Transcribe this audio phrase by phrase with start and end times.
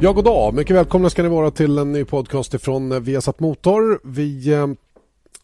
[0.00, 0.54] Ja, god dag.
[0.54, 4.00] Mycket välkomna ska ni vara till en ny podcast ifrån eh, Viasat Motor.
[4.04, 4.62] Vi, eh,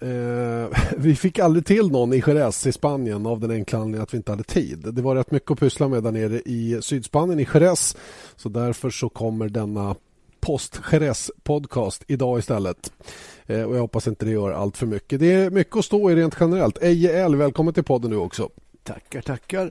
[0.08, 4.14] eh vi fick aldrig till någon i Jerez i Spanien av den enkla anledningen att
[4.14, 4.94] vi inte hade tid.
[4.94, 7.96] Det var rätt mycket att pyssla med där nere i Sydspanien, i Jerez.
[8.36, 9.94] Så därför så kommer denna
[10.40, 12.92] post Jerez podcast idag istället.
[13.46, 15.20] Eh, och jag hoppas inte det gör allt för mycket.
[15.20, 16.82] Det är mycket att stå i rent generellt.
[16.82, 18.50] Eje L, välkommen till podden nu också.
[18.82, 19.70] Tackar, tackar.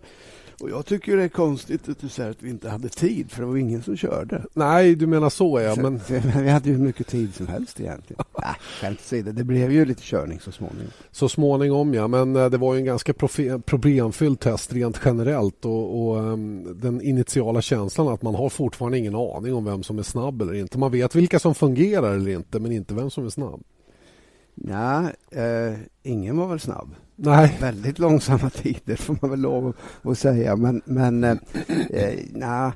[0.63, 3.41] Och jag tycker det är konstigt att du säger att vi inte hade tid, för
[3.41, 4.45] det var ingen som körde.
[4.53, 5.75] Nej, du menar så ja.
[5.81, 5.99] Men...
[6.43, 8.23] Vi hade ju hur mycket tid som helst egentligen.
[8.81, 10.91] Skämt åsido, det blev ju lite körning så småningom.
[11.11, 13.13] Så småningom ja, men eh, det var ju en ganska
[13.65, 19.15] problemfylld test rent generellt och, och um, den initiala känslan att man har fortfarande ingen
[19.15, 20.77] aning om vem som är snabb eller inte.
[20.77, 23.63] Man vet vilka som fungerar eller inte, men inte vem som är snabb.
[24.55, 26.95] Nej, eh, ingen var väl snabb.
[27.15, 27.57] Nej.
[27.61, 30.55] Väldigt långsamma tider får man väl lov att säga.
[30.55, 31.37] Men, men eh,
[31.89, 32.71] eh,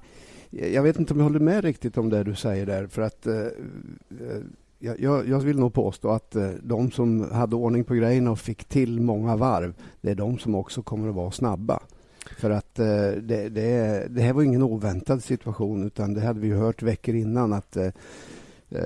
[0.50, 2.88] jag vet inte om jag håller med riktigt om det du säger där.
[2.88, 4.42] För att eh, eh
[4.80, 8.66] jag, jag, vill nog påstå att eh, de som hade ordning på grejerna och fick
[8.66, 11.80] till många varv, det är de som också kommer att vara snabba.
[12.40, 16.52] För att eh, det, det, det här var ingen oväntad situation utan det hade vi
[16.52, 17.92] hört veckor innan att Eh,
[18.70, 18.80] Eh,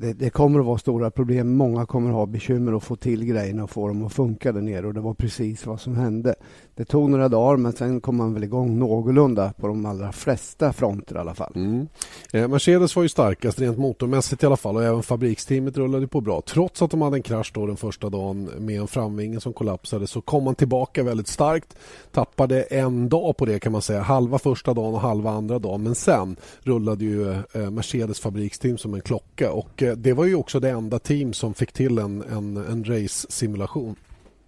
[0.00, 1.56] det, det, kommer att vara stora problem.
[1.56, 4.60] Många kommer att ha bekymmer att få till grejerna och få dem att funka där
[4.60, 4.86] nere.
[4.86, 6.34] Och det var precis vad som hände.
[6.74, 10.72] Det tog några dagar, men sen kom man väl igång någorlunda på de allra flesta
[10.72, 11.52] fronter i alla fall.
[11.54, 11.88] Mm.
[12.32, 16.20] Eh, Mercedes var ju starkast rent motormässigt i alla fall och även fabriksteamet rullade på
[16.20, 16.42] bra.
[16.46, 20.06] Trots att de hade en krasch då den första dagen med en framvinge som kollapsade
[20.06, 21.76] så kom man tillbaka väldigt starkt.
[22.12, 24.02] Tappade en dag på det kan man säga.
[24.02, 25.82] Halva första dagen och halva andra dagen.
[25.82, 30.34] Men sen rullade ju eh, Mercedes fabriksteam som en klocka och eh, det var ju
[30.34, 33.96] också det enda team som fick till en, en, en race-simulation.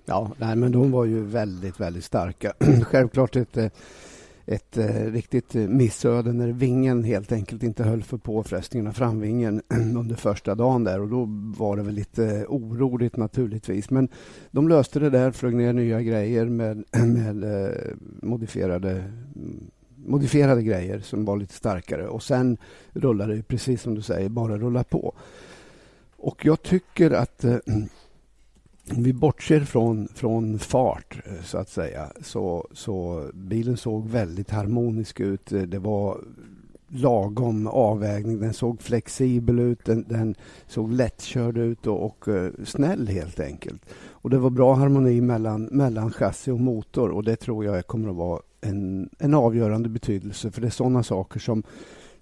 [0.04, 2.52] Ja, nej, men de var ju väldigt, väldigt starka.
[2.82, 3.66] Självklart ett, eh,
[4.46, 9.62] ett, eh, riktigt missöde när vingen helt enkelt inte höll för påfrestningarna, framvingen,
[9.96, 11.26] under första dagen där och då
[11.58, 13.90] var det väl lite oroligt naturligtvis.
[13.90, 14.08] Men
[14.50, 17.44] de löste det där, flög ner nya grejer med, med
[18.22, 19.70] modifierade mm,
[20.06, 22.56] modifierade grejer som var lite starkare och sen
[22.92, 25.14] rullade det precis som du säger, bara rulla på.
[26.16, 27.56] Och jag tycker att eh,
[28.96, 34.50] om vi bortser från, från fart, eh, så att säga, så, så bilen såg väldigt
[34.50, 35.52] harmonisk ut.
[35.52, 36.20] Eh, det var
[36.88, 38.40] lagom avvägning.
[38.40, 40.34] Den såg flexibel ut, den, den
[40.66, 43.82] såg lättkörd ut och, och uh, snäll helt enkelt.
[44.10, 48.10] Och Det var bra harmoni mellan, mellan chassi och motor och det tror jag kommer
[48.10, 51.62] att vara en, en avgörande betydelse för det är sådana saker som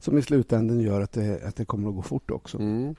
[0.00, 2.58] som i slutändan gör att det, att det kommer att gå fort också.
[2.58, 2.94] Mm.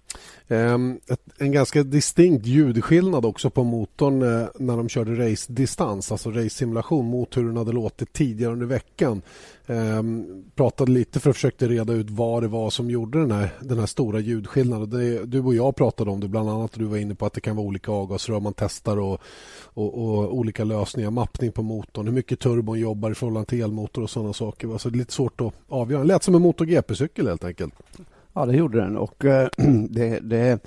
[0.47, 6.31] Ehm, ett, en ganska distinkt ljudskillnad också på motorn eh, när de körde race-distans, alltså
[6.31, 9.21] race-simulation mot hur den hade låtit tidigare under veckan.
[9.69, 13.49] Ehm, pratade lite för att försöka reda ut vad det var som gjorde den här,
[13.61, 14.89] den här stora ljudskillnaden.
[14.89, 17.41] Det, du och jag pratade om det bland annat du var inne på att det
[17.41, 19.21] kan vara olika avgasrör man testar och,
[19.61, 24.03] och, och, olika lösningar, mappning på motorn, hur mycket turbon jobbar i förhållande till elmotor
[24.03, 24.77] och sådana saker.
[24.77, 26.01] Så det är lite svårt att avgöra.
[26.01, 27.73] Det lät som en MotoGP-cykel helt enkelt.
[28.33, 29.49] Ja, det gjorde den och äh,
[29.89, 30.59] det, det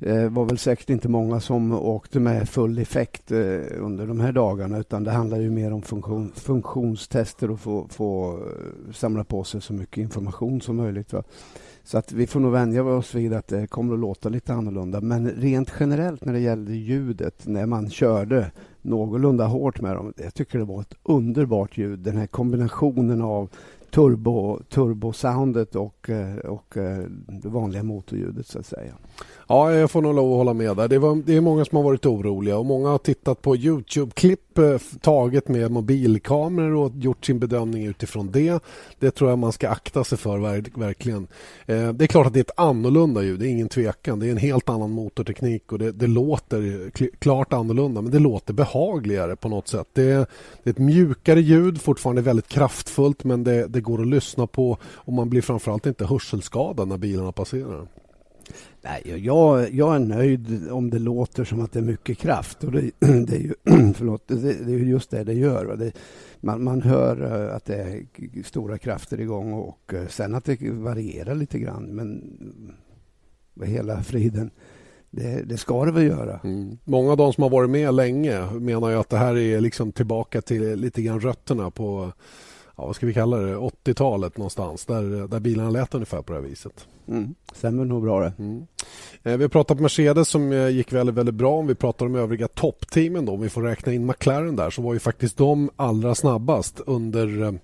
[0.00, 3.38] det var väl säkert inte många som åkte med full effekt eh,
[3.78, 8.38] under de här dagarna utan det handlar ju mer om funktion, funktionstester och få, få
[8.38, 11.12] eh, samla på sig så mycket information som möjligt.
[11.12, 11.22] Va?
[11.84, 15.00] Så att vi får nog vänja oss vid att det kommer att låta lite annorlunda.
[15.00, 18.50] Men rent generellt när det gällde ljudet, när man körde
[18.82, 20.12] någorlunda hårt med dem.
[20.16, 21.98] Jag tycker det var ett underbart ljud.
[21.98, 23.48] Den här kombinationen av
[23.90, 26.10] turbo, turbosoundet och,
[26.44, 26.74] och
[27.26, 28.94] det vanliga motorljudet så att säga.
[29.50, 30.88] Ja, jag får nog lov att hålla med där.
[30.88, 34.58] Det, var, det är många som har varit oroliga och många har tittat på Youtube-klipp
[34.58, 38.62] eh, taget med mobilkameror och gjort sin bedömning utifrån det.
[38.98, 40.38] Det tror jag man ska akta sig för
[40.78, 41.26] verkligen.
[41.66, 44.18] Eh, det är klart att det är ett annorlunda ljud, det är ingen tvekan.
[44.18, 48.52] Det är en helt annan motorteknik och det, det låter klart annorlunda men det låter
[48.52, 49.88] behagligare på något sätt.
[49.92, 50.02] Det,
[50.62, 54.78] det är ett mjukare ljud, fortfarande väldigt kraftfullt men det, det går att lyssna på
[54.84, 57.86] och man blir framförallt inte hörselskadad när bilarna passerar.
[58.82, 62.64] Nej, jag, jag är nöjd om det låter som att det är mycket kraft.
[62.64, 63.54] Och det, det är, ju,
[63.94, 65.76] förlåt, det, det, är just det det gör.
[65.76, 65.92] Det,
[66.40, 70.58] man, man hör eh, att det är stora krafter igång och eh, sen att det
[70.62, 71.84] varierar lite grann.
[71.84, 72.22] Men
[73.54, 74.50] vad hela friden.
[75.10, 76.40] Det, det, ska det väl göra.
[76.44, 76.78] Mm.
[76.84, 79.92] Många av de som har varit med länge menar ju att det här är liksom
[79.92, 82.12] tillbaka till lite grann rötterna på
[82.80, 86.40] ja, vad ska vi kalla det, 80-talet någonstans där, där bilarna lät ungefär på det
[86.40, 86.86] här viset.
[87.08, 87.34] Mm.
[87.52, 88.32] Stämmer nog bra det.
[88.38, 88.66] Mm.
[89.22, 91.58] Eh, vi har pratat om Mercedes som eh, gick väldigt, väldigt bra.
[91.58, 94.82] Om vi pratar om övriga toppteamen då, om vi får räkna in McLaren där så
[94.82, 97.58] var ju faktiskt de allra snabbast under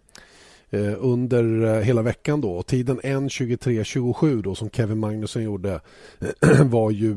[0.70, 2.40] eh, under hela veckan.
[2.40, 2.62] Då.
[2.62, 5.80] Tiden 1.23.27 då, som Kevin Magnusson gjorde
[6.64, 7.14] var ju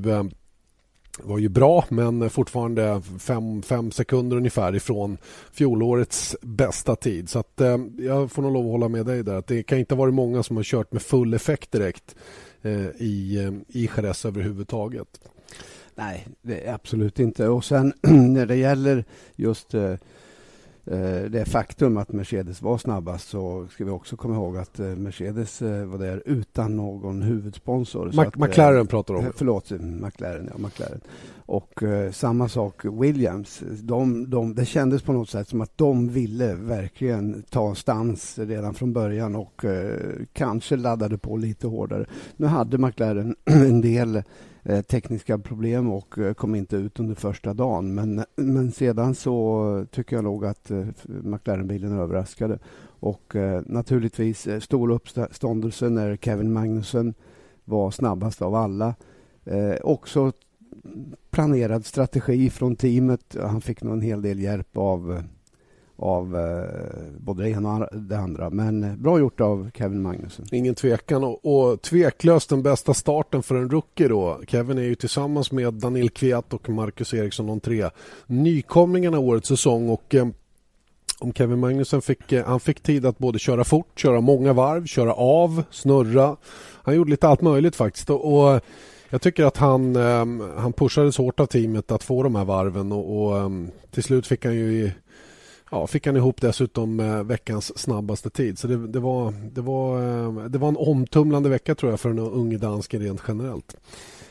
[1.17, 5.17] var ju bra, men fortfarande fem, fem sekunder ungefär ifrån
[5.51, 7.29] fjolårets bästa tid.
[7.29, 9.35] Så att, eh, jag får nog lov att hålla med dig där.
[9.35, 12.15] Att det kan inte ha varit många som har kört med full effekt direkt
[12.61, 15.19] eh, i, eh, i Jerez överhuvudtaget.
[15.95, 16.27] Nej,
[16.67, 17.47] absolut inte.
[17.47, 17.93] Och sen
[18.33, 19.93] när det gäller just Eh,
[21.29, 25.61] det faktum att Mercedes var snabbast så ska vi också komma ihåg att eh, Mercedes
[25.61, 28.11] eh, var där utan någon huvudsponsor.
[28.13, 29.31] Mac att, McLaren pratar om.
[29.35, 30.49] Förlåt, McLaren.
[30.53, 31.01] Ja, McLaren.
[31.45, 33.63] Och eh, samma sak Williams.
[33.81, 38.73] De, de, det kändes på något sätt som att de ville verkligen ta stans redan
[38.73, 42.05] från början och eh, kanske laddade på lite hårdare.
[42.37, 44.23] Nu hade McLaren en del Eh,
[44.63, 47.95] Eh, tekniska problem och eh, kom inte ut under första dagen.
[47.95, 52.59] Men, men sedan så tycker jag nog att eh, McLaren-bilen överraskade.
[53.01, 53.35] Och
[53.65, 57.13] naturligtvis stor uppståndelse när Kevin Magnussen
[57.65, 58.95] var snabbast av alla.
[59.83, 60.31] också
[61.31, 63.35] planerad strategi från teamet.
[63.41, 65.23] Han fick nog en hel del hjälp av
[65.99, 68.49] av eh, både det ena och det andra.
[68.49, 70.45] Men eh, bra gjort av Kevin Magnusson.
[70.51, 74.41] Ingen tvekan och, och tveklöst den bästa starten för en rookie då.
[74.47, 77.89] Kevin är ju tillsammans med Daniel Kviat och Marcus Eriksson de tre
[78.27, 80.27] nykomlingarna årets säsong och eh,
[81.19, 84.85] om Kevin Magnusson fick, eh, han fick tid att både köra fort, köra många varv,
[84.85, 86.35] köra av, snurra.
[86.83, 88.61] Han gjorde lite allt möjligt faktiskt och, och eh,
[89.09, 90.25] jag tycker att han, eh,
[90.57, 93.49] han pushades hårt av teamet att få de här varven och, och eh,
[93.91, 94.91] till slut fick han ju
[95.71, 98.59] ja, fick han ihop dessutom eh, veckans snabbaste tid.
[98.59, 102.09] Så det, det, var, det, var, eh, det var en omtumlande vecka tror jag för
[102.09, 103.75] den unge dansken rent generellt.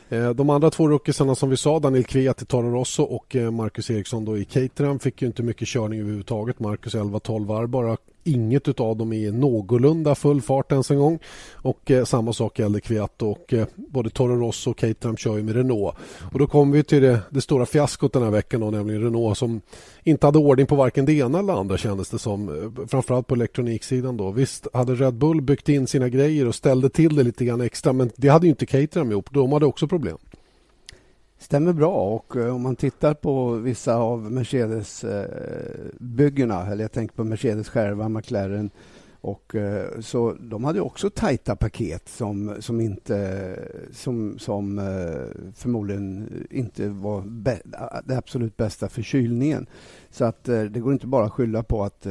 [0.09, 3.89] Eh, de andra två rookiesarna som vi sa, Daniel Kviat i Toro Rosso och Marcus
[3.89, 6.59] Eriksson då i Caterham fick ju inte mycket körning överhuvudtaget.
[6.59, 11.19] Marcus 11-12 varv bara inget av dem i någorlunda full fart ens en gång.
[11.53, 15.43] Och eh, samma sak gäller Kviat och eh, både Toro Rosso och Caterham kör ju
[15.43, 15.95] med Renault.
[16.31, 19.37] Och då kommer vi till det, det, stora fiaskot den här veckan då, nämligen Renault
[19.37, 19.61] som
[20.03, 22.49] inte hade ordning på varken det ena eller andra kändes det som.
[22.49, 24.31] Eh, framförallt på elektroniksidan då.
[24.31, 27.93] Visst hade Red Bull byggt in sina grejer och ställde till det lite grann extra
[27.93, 29.33] men det hade ju inte Caterham gjort.
[29.33, 30.17] De hade också problem.
[31.39, 37.15] Stämmer bra och eh, om man tittar på vissa av Mercedes-byggena, eh, eller jag tänker
[37.15, 38.69] på Mercedes själva, McLaren
[39.21, 43.59] och, eh, så de hade också tajta paket som, som, inte,
[43.91, 47.23] som, som eh, förmodligen inte var
[48.07, 49.67] det absolut bästa för kylningen.
[50.09, 52.07] Så att eh, det går inte bara att skylla på att,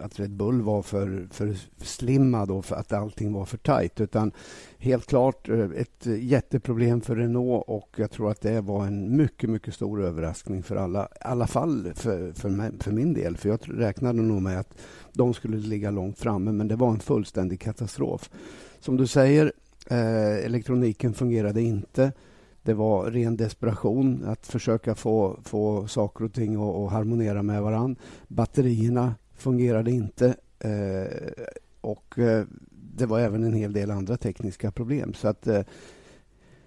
[0.00, 4.00] att Red Bull var för, för slimmad och för att allting var för tajt.
[4.00, 4.32] Utan
[4.78, 9.74] helt klart ett jätteproblem för Renault och jag tror att det var en mycket, mycket
[9.74, 11.04] stor överraskning för alla.
[11.04, 13.36] I alla fall för, för, mig, för min del.
[13.36, 14.74] För jag räknade nog med att
[15.12, 18.30] de skulle ligga långt framme, men det var en fullständig katastrof.
[18.80, 19.52] Som du säger,
[19.90, 22.12] eh, elektroniken fungerade inte.
[22.62, 27.96] Det var ren desperation att försöka få, få saker och ting att harmonera med varann.
[28.28, 30.34] Batterierna fungerade inte.
[30.58, 31.44] Eh,
[31.80, 35.14] och eh, det var även en hel del andra tekniska problem.
[35.14, 35.62] Så att eh,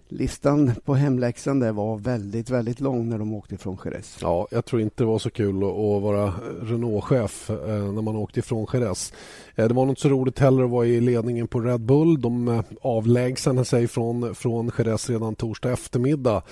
[0.08, 4.18] listan på hemläxan där var väldigt, väldigt lång när de åkte ifrån Jerez.
[4.22, 8.40] Ja, jag tror inte det var så kul att vara Renault-chef eh, när man åkte
[8.40, 9.14] ifrån Jerez.
[9.56, 12.22] Eh, det var inte så roligt heller att vara i ledningen på Red Bull.
[12.22, 16.44] De eh, avlägsnade sig från, från Jerez redan torsdag eftermiddag.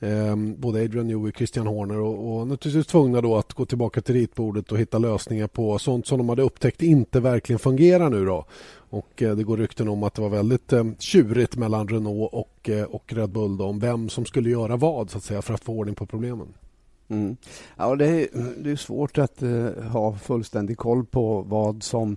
[0.00, 4.00] Eh, både Adrian Newey och Christian Horner och, och naturligtvis tvungna då att gå tillbaka
[4.00, 8.24] till ritbordet och hitta lösningar på sånt som de hade upptäckt inte verkligen fungerar nu.
[8.24, 8.44] Då.
[8.90, 12.70] Och eh, Det går rykten om att det var väldigt eh, tjurigt mellan Renault och,
[12.70, 15.64] eh, och Red Bull om vem som skulle göra vad så att säga, för att
[15.64, 16.48] få ordning på problemen.
[17.08, 17.36] Mm.
[17.76, 22.16] Ja, det, är, det är svårt att eh, ha fullständig koll på vad som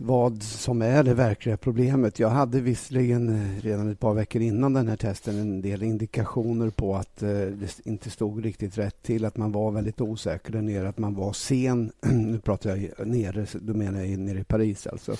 [0.00, 2.18] vad som är det verkliga problemet.
[2.18, 6.70] Jag hade visserligen eh, redan ett par veckor innan den här testen en del indikationer
[6.70, 10.62] på att eh, det inte stod riktigt rätt till, att man var väldigt osäker där
[10.62, 11.92] nere, att man var sen.
[12.10, 15.12] nu pratar jag nere, då menar jag nere i Paris alltså,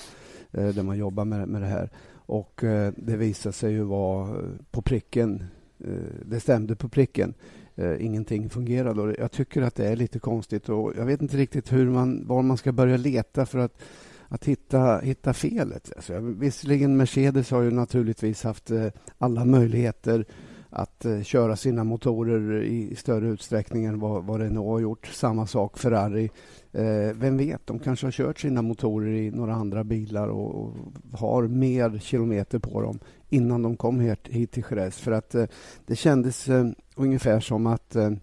[0.51, 1.89] eh, där man jobbar med, med det här.
[2.31, 2.61] Och
[2.95, 5.43] det visade sig ju vara på pricken.
[6.25, 7.33] det stämde på pricken.
[7.99, 9.01] ingenting fungerade.
[9.01, 12.27] Och jag tycker att det är lite konstigt och jag vet inte riktigt hur man,
[12.27, 13.81] var man ska börja leta för att
[14.29, 15.91] att hitta, hitta felet.
[15.95, 20.25] Alltså, visserligen Mercedes har ju naturligtvis haft eh, alla möjligheter
[20.69, 25.07] att eh, köra sina motorer i större utsträckning än vad, vad Renault har gjort.
[25.07, 26.29] Samma sak Ferrari.
[26.71, 30.75] Eh, vem vet, de kanske har kört sina motorer i några andra bilar och, och
[31.11, 34.97] har mer kilometer på dem innan de kom hit, hit till Jerez.
[34.97, 35.45] För att eh,
[35.85, 38.19] det kändes eh, ungefär som att, eh, om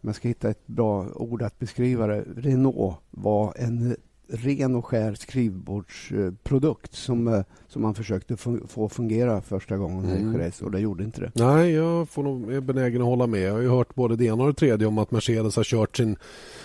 [0.00, 3.96] jag ska hitta ett bra ord att beskriva det, Renault var en
[4.28, 7.42] ren och skär skrivbordsprodukt som, eh,
[7.74, 8.36] som man försökte
[8.68, 10.28] få fungera första gången mm.
[10.28, 11.30] i Jerez och det gjorde inte det.
[11.34, 13.40] Nej, jag får nog, är benägen att hålla med.
[13.40, 15.96] Jag har ju hört både det ena och det tredje om att Mercedes har kört
[15.96, 16.16] sin,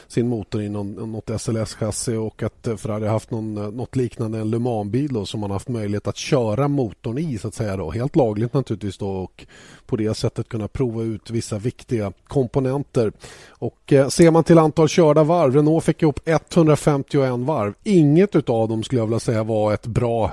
[0.08, 4.51] sin motor i någon, något SLS-chassi och att Ferrari har haft någon, något liknande en
[4.51, 7.92] Le Mans-bil som man haft möjlighet att köra motorn i så att säga då.
[7.92, 9.46] Helt lagligt naturligtvis då och
[9.86, 13.12] på det sättet kunna prova ut vissa viktiga komponenter.
[13.50, 17.74] Och eh, ser man till antal körda varv, Renault fick ihop 151 varv.
[17.84, 20.32] Inget av dem skulle jag vilja säga var ett bra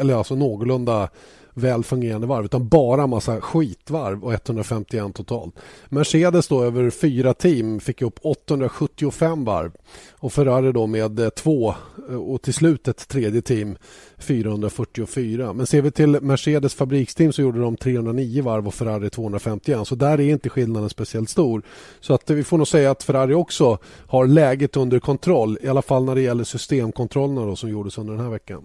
[0.00, 1.08] eller alltså någorlunda
[1.54, 5.54] väl fungerande varv utan bara massa skitvarv och 151 totalt.
[5.88, 9.72] Mercedes då över fyra team fick upp 875 varv
[10.12, 11.74] och Ferrari då med eh, två
[12.08, 13.76] eh, och till slut ett tredje team
[14.18, 15.52] 444.
[15.52, 19.94] Men ser vi till Mercedes fabriksteam så gjorde de 309 varv och Ferrari 251 så
[19.94, 21.62] där är inte skillnaden speciellt stor.
[22.00, 25.68] Så att eh, vi får nog säga att Ferrari också har läget under kontroll i
[25.68, 28.64] alla fall när det gäller systemkontrollerna då, som gjordes under den här veckan.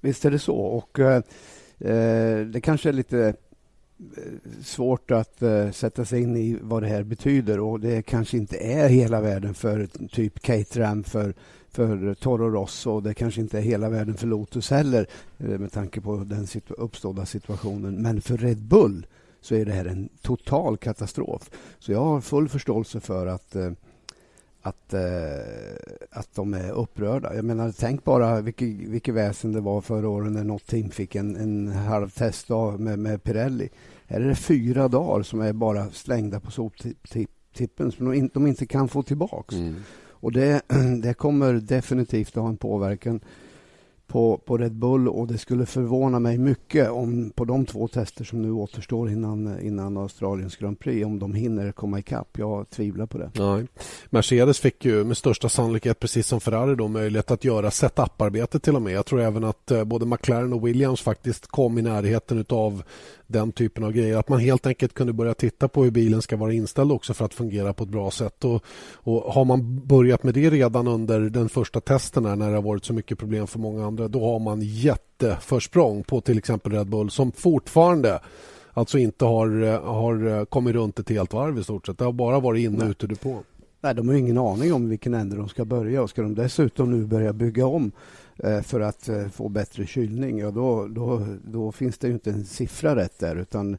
[0.00, 0.56] Visst är det så.
[0.56, 1.22] Och eh,
[1.78, 3.18] eh det kanske är lite
[4.16, 8.36] eh, svårt att eh, sätta sig in i vad det här betyder och det kanske
[8.36, 11.34] inte är hela världen för typ Caterham för,
[11.68, 15.06] för Toro Rosso och det kanske inte är hela världen för Lotus heller
[15.38, 18.02] eh, med tanke på den situ uppstådda situationen.
[18.02, 19.06] Men för Red Bull
[19.40, 21.50] så är det här en total katastrof.
[21.78, 23.70] Så jag har full förståelse för att eh,
[24.66, 25.00] att, eh,
[26.10, 27.34] att de är upprörda.
[27.34, 31.14] Jag menar, tänk bara vilket, vilket väsen det var förra året när något team fick
[31.14, 33.68] en, en halv testdag med, med Pirelli.
[34.06, 38.46] Här är det fyra dagar som är bara slängda på soptippen som de, in, de
[38.46, 39.56] inte kan få tillbaka.
[39.56, 39.74] Mm.
[40.08, 40.62] Och det,
[41.02, 43.20] det kommer definitivt att ha en påverkan
[44.06, 48.24] på, på Red Bull och det skulle förvåna mig mycket om på de två tester
[48.24, 52.28] som nu återstår innan, innan Australiens Grand Prix om de hinner komma ikapp.
[52.38, 53.30] Jag tvivlar på det.
[53.34, 53.66] Nej.
[54.10, 58.76] Mercedes fick ju med största sannolikhet precis som Ferrari då möjlighet att göra setup-arbete till
[58.76, 58.92] och med.
[58.92, 62.82] Jag tror även att eh, både McLaren och Williams faktiskt kom i närheten av
[63.26, 64.16] den typen av grejer.
[64.16, 67.24] Att man helt enkelt kunde börja titta på hur bilen ska vara inställd också för
[67.24, 68.44] att fungera på ett bra sätt.
[68.44, 68.64] Och,
[68.94, 72.84] och Har man börjat med det redan under den första testen när det har varit
[72.84, 77.10] så mycket problem för många andra då har man jätteförsprång på till exempel Red Bull
[77.10, 78.20] som fortfarande
[78.72, 81.98] alltså inte har, har kommit runt ett helt varv i stort sett.
[81.98, 83.38] Det har bara varit inne och ute depå.
[83.80, 86.90] Nej, de har ingen aning om vilken ände de ska börja och ska de dessutom
[86.90, 88.23] nu börja bygga om Eh,
[88.62, 92.44] för att eh, få bättre kylning, ja, då, då, då finns det ju inte en
[92.44, 93.78] siffra rätt där utan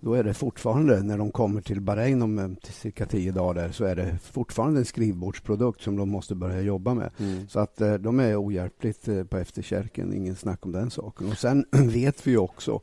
[0.00, 3.84] då är det fortfarande, när de kommer till Bahrain om eh, cirka tio dagar, så
[3.84, 7.10] är det fortfarande en skrivbordsprodukt som de måste börja jobba med.
[7.18, 7.48] Mm.
[7.48, 11.26] Så att de är ohjälpligt på efterkälken, ingen snack om den saken.
[11.26, 12.80] Och Sen vet vi också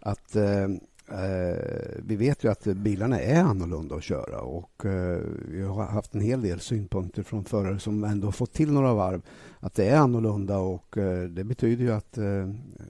[0.00, 0.68] att Eh,
[1.08, 1.58] Eh,
[1.98, 6.20] vi vet ju att bilarna är annorlunda att köra och eh, vi har haft en
[6.20, 9.22] hel del synpunkter från förare som ändå fått till några varv
[9.60, 12.18] att det är annorlunda och eh, det betyder ju att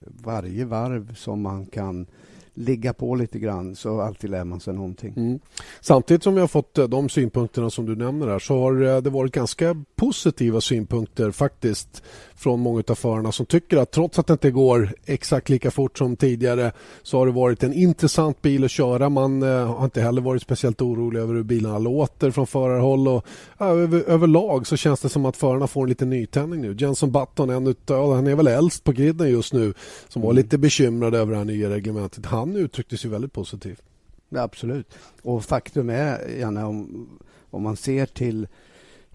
[0.01, 2.07] varje varv som man kan
[2.55, 5.15] ligga på lite grann så alltid lär man sig någonting.
[5.17, 5.39] Mm.
[5.81, 9.01] Samtidigt som vi har fått eh, de synpunkterna som du nämner här så har eh,
[9.01, 12.03] det varit ganska positiva synpunkter faktiskt
[12.35, 15.99] från många av förarna som tycker att trots att det inte går exakt lika fort
[15.99, 19.09] som tidigare så har det varit en intressant bil att köra.
[19.09, 23.27] Man eh, har inte heller varit speciellt orolig över hur bilarna låter från förarhåll och
[23.59, 26.77] över, överlag så känns det som att förarna får en liten nytändning nu.
[26.79, 29.75] Jenson Button, en utav, han är väl äldst på griden just nu
[30.09, 30.43] som var mm.
[30.43, 32.27] lite bekymrad över det här nya reglementet.
[32.27, 33.83] Han han uttryckte sig väldigt positivt.
[34.31, 34.95] Absolut.
[35.23, 37.09] Och faktum är, Janne, om,
[37.51, 38.49] om man ser till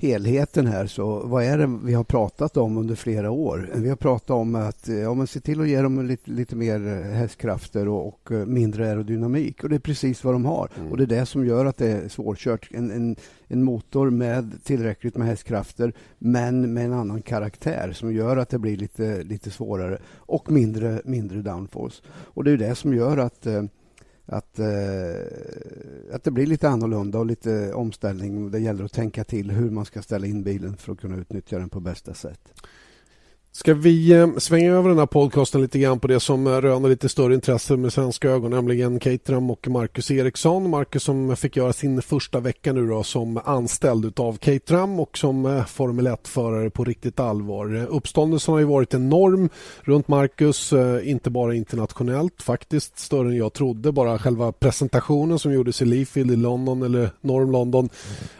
[0.02, 3.70] helheten här, så vad är det vi har pratat om under flera år?
[3.76, 7.04] Vi har pratat om att ja, man ser till att ge dem lite, lite mer
[7.14, 9.64] hästkrafter och, och, mindre aerodynamik.
[9.64, 10.70] Och det är precis vad de har.
[10.78, 10.92] Mm.
[10.92, 12.70] Och det är det som gör att det är svårkört.
[12.72, 13.16] En, en,
[13.48, 18.60] en motor med tillräckligt med hästkrafter, men med en annan karaktär som gör att det
[18.60, 22.02] blir lite, lite svårare och mindre, mindre downforce.
[22.10, 23.64] Och det är det som gör att eh,
[24.32, 28.52] att, eh, att det blir lite annorlunda och lite omställning.
[28.52, 31.60] Det gäller att tänka till hur man ska ställa in bilen för att kunna utnyttja
[31.60, 32.54] den på bästa sätt.
[33.60, 36.90] Ska vi eh, svänga över den här podcasten lite grann på det som eh, röner
[36.90, 40.70] lite större intresse med svenska ögon, nämligen Caterham och Marcus Eriksson.
[40.70, 45.46] Marcus som fick göra sin första vecka nu då som anställd av Caterham och som
[45.46, 47.88] eh, Formel 1-förare på riktigt allvar.
[47.90, 49.50] Uppståndelsen har ju varit enorm
[49.82, 50.74] runt Marcus,
[51.04, 53.92] inte bara internationellt faktiskt, större än jag trodde.
[53.92, 57.90] Bara själva presentationen som gjordes i Leafield i London eller norr om London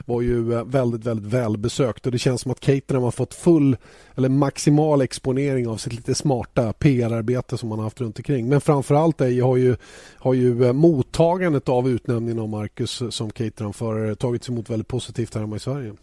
[0.06, 3.78] var ju väldigt, väldigt välbesökt och det känns som att Caterham har fått full
[4.16, 8.50] eller maximal exponering av sitt lite smarta PR-arbete som man har haft runt omkring.
[8.50, 9.76] Men framförallt är, har, ju,
[10.18, 15.42] har ju eh, mottagandet av utnämningen av Marcus som cateranförare tagits emot väldigt positivt här
[15.42, 15.94] hemma i Sverige.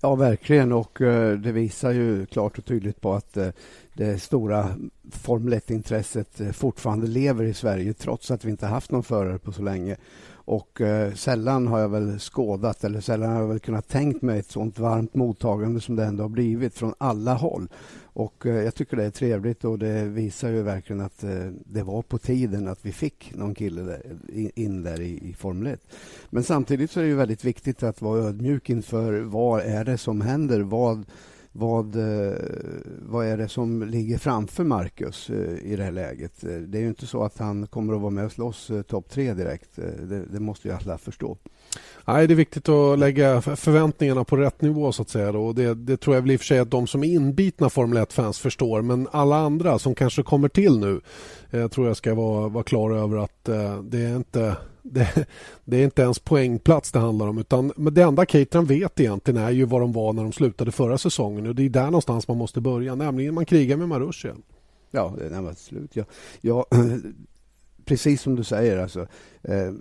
[0.00, 0.72] Ja, verkligen.
[0.72, 3.48] Och eh, det visar ju klart och tydligt på att eh,
[3.94, 4.68] det stora
[5.10, 9.62] Formel 1-intresset fortfarande lever i Sverige trots att vi inte haft någon förare på så
[9.62, 9.96] länge.
[10.48, 14.38] Och eh, sällan har jag väl skådat eller sällan har jag väl kunnat tänkt mig
[14.38, 17.68] ett sånt varmt mottagande som det ändå har blivit från alla håll.
[18.02, 21.82] Och eh, jag tycker det är trevligt och det visar ju verkligen att eh, det
[21.82, 24.02] var på tiden att vi fick någon kille där,
[24.54, 25.80] in där i, i Formel 1.
[26.30, 29.98] Men samtidigt så är det ju väldigt viktigt att vara ödmjuk inför vad är det
[29.98, 30.60] som händer?
[30.60, 31.04] Vad
[31.52, 32.34] vad, eh,
[32.98, 36.44] vad är det som ligger framför Marcus eh, i det här läget?
[36.44, 39.10] Eh, det är ju inte så att han kommer att vara med och slåss topp
[39.10, 39.76] tre direkt.
[39.76, 41.36] Det, det, måste ju alla förstå.
[42.04, 44.92] Nej, det är viktigt att lägga förväntningarna på rätt nivå.
[44.92, 45.30] så att säga.
[45.30, 47.70] Och det, det tror jag väl i och för sig att de som är inbitna
[47.70, 48.82] Formel 1-fans förstår.
[48.82, 51.00] Men alla andra som kanske kommer till nu
[51.50, 54.56] eh, tror jag ska vara, vara klara över att eh, det är inte
[54.92, 55.26] det,
[55.64, 57.38] det, är inte ens poängplats det handlar om.
[57.38, 60.98] Utan det enda Caterham vet egentligen är ju vad de var när de slutade förra
[60.98, 61.46] säsongen.
[61.46, 64.34] Och Det är där någonstans man måste börja, nämligen man krigar med Marussia.
[64.90, 65.96] Ja, det är slut.
[65.96, 66.04] Ja,
[66.40, 66.66] ja,
[67.84, 69.06] precis som du säger, alltså,
[69.42, 69.72] eh,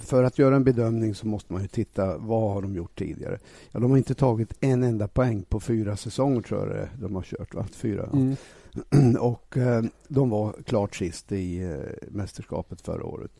[0.00, 3.38] för att göra en bedömning så måste man ju titta vad har de gjort tidigare.
[3.72, 7.22] Ja, de har inte tagit en enda poäng på fyra säsonger tror jag de har
[7.22, 7.54] kört.
[7.54, 7.66] Va?
[7.72, 8.10] Fyra.
[8.12, 8.36] Mm.
[9.20, 13.30] Och eh, de var klart sist i eh, mästerskapet förra året.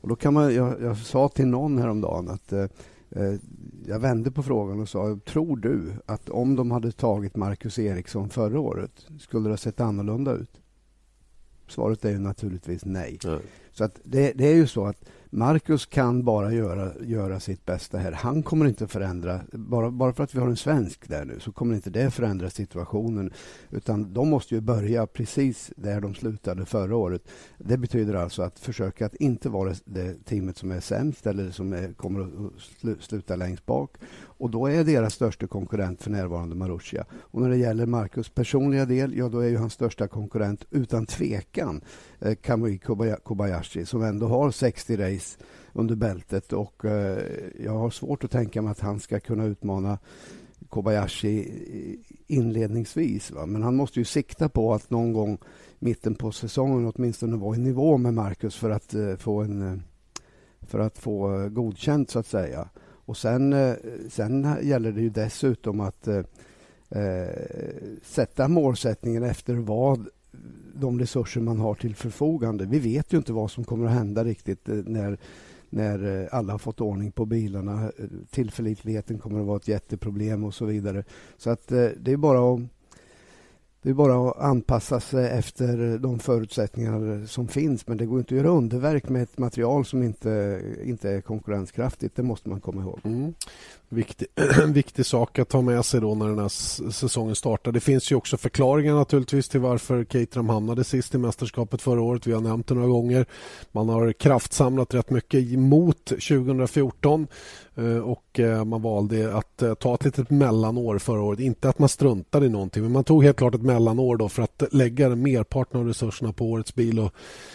[0.00, 2.66] Och då kan man, jag, jag sa till någon häromdagen att eh,
[3.10, 3.34] eh,
[3.86, 8.28] jag vände på frågan och sa, tror du att om de hade tagit Marcus Eriksson
[8.28, 10.60] förra året, skulle det ha sett annorlunda ut?
[11.68, 13.18] Svaret är ju naturligtvis nej.
[13.24, 13.40] Mm.
[13.72, 17.98] Så att det, det, är ju så att Marcus kan bara göra, göra sitt bästa
[17.98, 18.12] här.
[18.12, 21.52] Han kommer inte förändra, bara, bara för att vi har en svensk där nu, så
[21.52, 23.32] kommer inte det förändra situationen.
[23.70, 27.22] Utan de måste ju börja precis där de slutade förra året.
[27.58, 31.72] Det betyder alltså att försöka att inte vara det teamet som är sämst eller som
[31.72, 33.96] är, kommer att sluta längst bak.
[34.40, 37.04] Och då är deras största konkurrent för närvarande Marussia.
[37.12, 41.06] Och när det gäller Marcus personliga del, ja då är ju hans största konkurrent utan
[41.06, 41.80] tvekan
[42.20, 42.78] eh, Kamui
[43.22, 45.38] Kobayashi som ändå har 60 race
[45.72, 47.18] under bältet och eh,
[47.64, 49.98] jag har svårt att tänka mig att han ska kunna utmana
[50.68, 51.48] Kobayashi
[52.26, 53.30] inledningsvis.
[53.30, 53.46] Va?
[53.46, 55.38] Men han måste ju sikta på att någon gång
[55.78, 59.78] mitten på säsongen åtminstone vara i nivå med Marcus för att eh, få en eh,
[60.60, 62.68] för att få eh, godkänt så att säga.
[63.10, 63.74] Och sen, eh,
[64.08, 66.22] sen gäller det ju dessutom att eh,
[66.88, 67.28] eh,
[68.02, 70.08] sätta målsättningen efter vad
[70.74, 72.66] de resurser man har till förfogande.
[72.66, 75.18] Vi vet ju inte vad som kommer att hända riktigt eh, när,
[75.70, 77.92] när alla har fått ordning på bilarna.
[78.30, 81.04] Tillförlitligheten kommer att vara ett jätteproblem och så vidare.
[81.36, 82.60] Så att det är bara att
[83.82, 87.86] det är bara att anpassa sig efter de förutsättningar som finns.
[87.86, 92.16] Men det går inte att göra underverk med ett material som inte, inte är konkurrenskraftigt.
[92.16, 93.00] Det måste man komma ihåg.
[93.04, 93.34] Mm.
[93.92, 94.28] Viktig,
[94.66, 96.48] viktig sak att ta med sig då när den här
[96.90, 97.72] säsongen startar.
[97.72, 102.26] Det finns ju också förklaringar naturligtvis till varför Caterham hamnade sist i mästerskapet förra året.
[102.26, 103.26] Vi har nämnt det några gånger.
[103.72, 107.26] Man har kraftsamlat rätt mycket mot 2014
[107.74, 111.40] eh, och eh, man valde att eh, ta ett litet mellanår förra året.
[111.40, 114.42] Inte att man struntade i någonting men man tog helt klart ett mellanår då för
[114.42, 117.00] att lägga merparten av resurserna på årets bil.
[117.00, 117.12] Och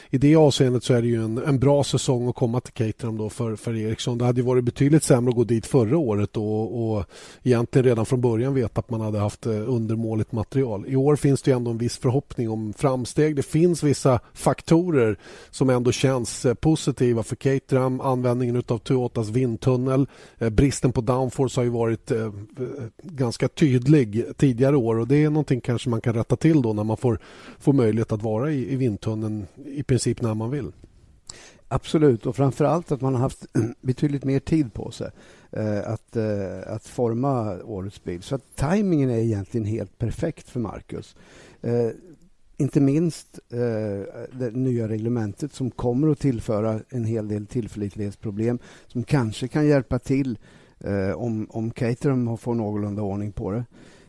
[0.10, 3.18] I det avseendet så är det ju en, en bra säsong att komma till Caterham
[3.18, 4.18] då för, för Ericsson.
[4.18, 7.06] Det hade varit betydligt sämre att gå dit förra året och, och
[7.44, 10.86] egentligen redan från början veta att man hade haft eh, undermåligt material.
[10.88, 13.36] I år finns det ändå en viss förhoppning om framsteg.
[13.36, 18.02] Det finns vissa faktorer som ändå känns eh, positiva för Caterham.
[18.02, 20.08] Användningen av Toyotas vindtunnel.
[20.38, 22.12] Eh, bristen på downforce har ju varit
[23.04, 26.84] ganska tydlig tidigare år och det är någonting kanske man kan rätta till då när
[26.84, 27.20] man får,
[27.60, 30.72] får möjlighet att vara i, i vindtunneln i princip när man vill.
[31.68, 33.46] Absolut, och framför allt att man har haft
[33.82, 35.12] betydligt mer tid på sig
[35.56, 38.22] Eh, att, eh, att forma årets bil.
[38.22, 41.16] Så att tajmingen är egentligen helt perfekt för Marcus.
[41.62, 41.90] Eh,
[42.58, 49.04] inte minst eh, det nya reglementet som kommer att tillföra en hel del tillförlitlighetsproblem som
[49.04, 50.40] kanske kan hjälpa till
[50.80, 53.66] eh, om, om Caterham får någorlunda ordning på det.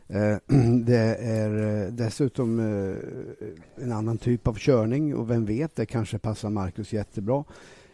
[0.07, 0.37] Eh,
[0.85, 2.59] det är eh, dessutom
[3.75, 7.43] en annan typ av körning och vem vet, det kanske passar Marcus jättebra.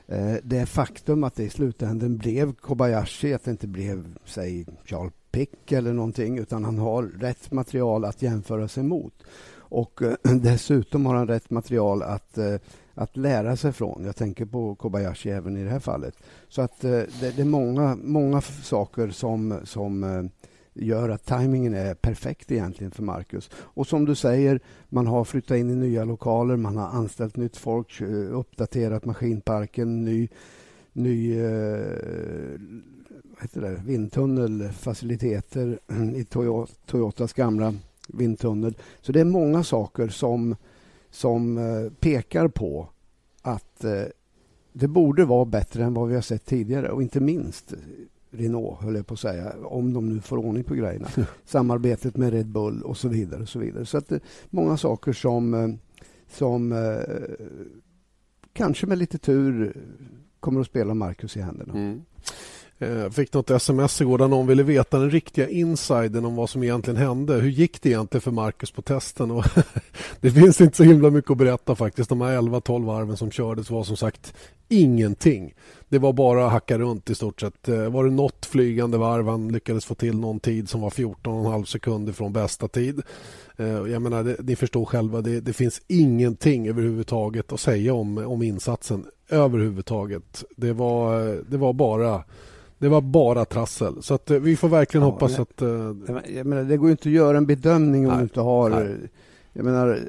[0.08, 5.14] Eh, det faktum att det i slutändan blev Kobayashi, att det inte blev säg Charles
[5.32, 9.14] Pick eller någonting utan han har rätt material att jämföra sig mot.
[9.56, 12.56] Och eh, dessutom har han rätt material att, eh,
[12.94, 14.06] att lära sig från.
[14.06, 16.16] Jag tänker på Kobayashi även i det här fallet.
[16.50, 20.30] Så att det, det är många, många saker som, som
[20.74, 23.50] gör att tajmingen är perfekt egentligen för Marcus.
[23.54, 24.60] Och som du säger,
[24.90, 28.08] man har flyttat in i nya lokaler, man har anställt nytt folk, eh,
[28.40, 30.30] uppdaterat maskinparken, ny
[30.94, 32.60] ny eh,
[33.42, 35.80] heter det, vindtunnelfaciliteter
[36.16, 36.26] i
[36.86, 37.74] Toyotas gamla
[38.08, 38.78] vindtunnel.
[39.02, 40.56] Så det är många saker som,
[41.10, 42.90] som eh, pekar på
[43.42, 43.86] att
[44.74, 47.74] det borde vara bättre än vad vi har sett tidigare och inte minst
[48.34, 51.08] Renault, höll jag på att säga, om de nu får ordning på grejerna.
[51.46, 53.42] Samarbetet med Red Bull och så vidare.
[53.42, 53.86] och så vidare.
[53.86, 55.78] Så att är många saker som,
[56.28, 56.74] som
[58.54, 59.78] kanske med lite tur
[60.40, 61.74] kommer att spela Marcus i händerna.
[61.74, 62.02] Mm.
[62.84, 66.64] Jag fick något sms igår där någon ville veta den riktiga insidern om vad som
[66.64, 67.34] egentligen hände.
[67.34, 69.32] Hur gick det egentligen för Marcus på testen?
[69.32, 69.46] Och
[70.22, 72.10] det finns inte så himla mycket att berätta faktiskt.
[72.10, 74.34] De här 11-12 varven som kördes var som sagt
[74.70, 75.54] ingenting.
[75.90, 77.70] Det var bara att hacka runt i stort sett.
[77.70, 81.66] Eh, var det något flygande varv han lyckades få till någon tid som var 14,5
[81.66, 83.02] sekunder från bästa tid.
[83.58, 88.18] Eh, jag menar, det, ni förstår själva, det, det, finns ingenting överhuvudtaget att säga om,
[88.18, 90.44] om insatsen överhuvudtaget.
[90.58, 91.20] Det var,
[91.50, 92.24] det var bara
[92.84, 94.04] det var bara trassel.
[94.04, 95.62] Så att, eh, vi får verkligen ja, hoppas men, att...
[95.62, 95.96] Uh,
[96.36, 98.70] jag menar, det går inte att göra en bedömning om nej, du inte har...
[98.70, 98.96] Nej.
[99.54, 100.00] Jag menar,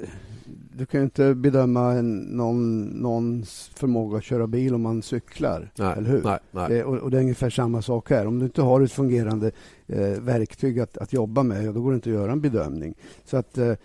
[0.77, 5.71] du kan ju inte bedöma en, någon, någons förmåga att köra bil om man cyklar.
[5.77, 6.23] Nej, eller hur?
[6.23, 6.69] Nej, nej.
[6.69, 8.27] Det, och, och, det är ungefär samma sak här.
[8.27, 9.51] Om du inte har ett fungerande
[9.87, 12.95] eh, verktyg att, att jobba med, då går det inte att göra en bedömning.
[13.25, 13.59] Så att...
[13.59, 13.77] Eh, Eh,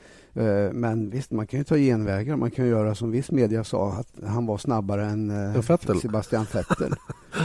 [0.74, 2.36] men visst, man kan ju ta genvägar.
[2.36, 6.00] Man kan göra som viss media sa, att han var snabbare än eh, Vettel.
[6.00, 6.94] Sebastian Vettel.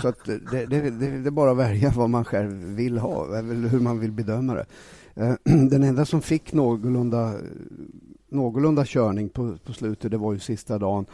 [0.03, 3.39] Så att det, det, det, det, är bara att välja vad man själv vill ha,
[3.39, 4.67] eller hur man vill bedöma det.
[5.15, 5.35] Eh,
[5.69, 7.35] den enda som fick någorlunda,
[8.29, 11.07] någorlunda körning på, på slutet, det var ju sista dagen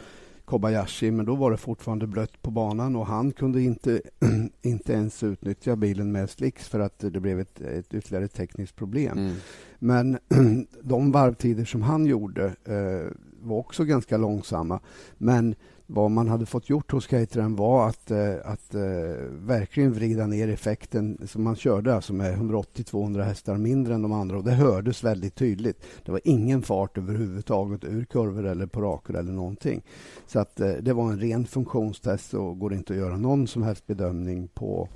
[0.51, 4.01] Kobayashi, men då var det fortfarande blött på banan och han kunde inte,
[4.61, 9.17] inte ens utnyttja bilen med slicks för att det blev ett, ett ytterligare tekniskt problem.
[9.17, 9.35] Mm.
[9.79, 10.17] Men
[10.81, 13.11] de varvtider som han gjorde eh,
[13.41, 14.79] var också ganska långsamma.
[15.17, 15.55] Men
[15.93, 18.81] vad man hade fått gjort hos cateren var att, eh, att eh,
[19.29, 24.37] verkligen vrida ner effekten som man körde, alltså med 180-200 hästar mindre än de andra.
[24.37, 25.83] Och det hördes väldigt tydligt.
[26.05, 29.81] Det var ingen fart överhuvudtaget ur kurvor eller på raker eller någonting.
[30.27, 33.63] Så att eh, det var en ren funktionstest och går inte att göra någon som
[33.63, 34.89] helst bedömning på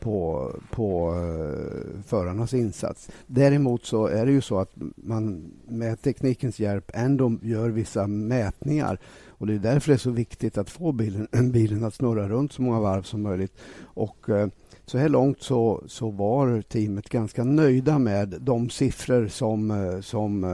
[0.00, 3.10] på, på eh, förarnas insats.
[3.26, 8.98] Däremot så är det ju så att man med teknikens hjälp ändå gör vissa mätningar
[9.38, 12.52] och Det är därför det är så viktigt att få bilen, bilen att snurra runt
[12.52, 13.52] så många varv som möjligt.
[13.80, 14.48] Och eh,
[14.86, 20.44] så här långt så, så var teamet ganska nöjda med de siffror som, eh, som
[20.44, 20.50] eh,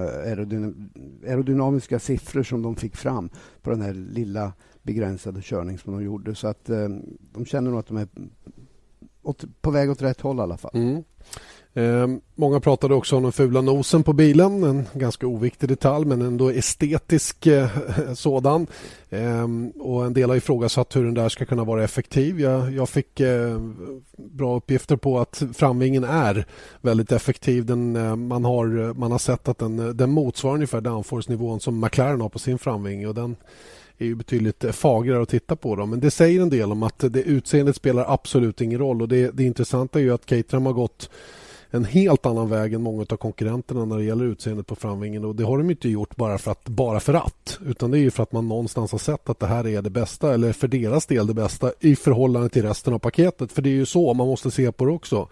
[1.31, 3.31] aerodynamiska siffror som de fick fram
[3.63, 6.35] på den här lilla begränsade körning som de gjorde.
[6.35, 6.65] Så att
[7.33, 8.09] de känner nog att de är
[9.23, 10.71] åt, på väg åt rätt håll i alla fall.
[10.75, 11.05] Mm.
[11.77, 14.63] Eh, många pratade också om den fula nosen på bilen.
[14.63, 17.69] En ganska oviktig detalj, men ändå estetisk eh,
[18.15, 18.67] sådan.
[19.11, 22.41] Eh, och En del har ifrågasatt hur den där ska kunna vara effektiv.
[22.41, 23.61] Jag, jag fick eh,
[24.17, 26.47] bra uppgifter på att framvingen är
[26.81, 27.67] väldigt effektiv.
[27.67, 32.21] Den, eh, man, har, man har sett att den, den motsvarar ungefär downforce-nivån som McLaren
[32.21, 33.37] har på sin framvinge Och den,
[33.99, 35.77] är ju betydligt fagrare att titta på.
[35.77, 35.91] Dem.
[35.91, 39.03] Men det säger en del om att det utseendet spelar absolut ingen roll.
[39.03, 41.11] Och det, det intressanta är ju att Caterham har gått
[41.75, 45.25] en helt annan väg än många av konkurrenterna när det gäller utseendet på framvingen.
[45.25, 47.59] Och det har de inte gjort bara för att, bara för att.
[47.67, 49.91] Utan det är ju för att man någonstans har sett att det här är det
[49.91, 53.53] bästa, eller för deras del det bästa i förhållande till resten av paketet.
[53.53, 55.29] För det är ju så man måste se på det också.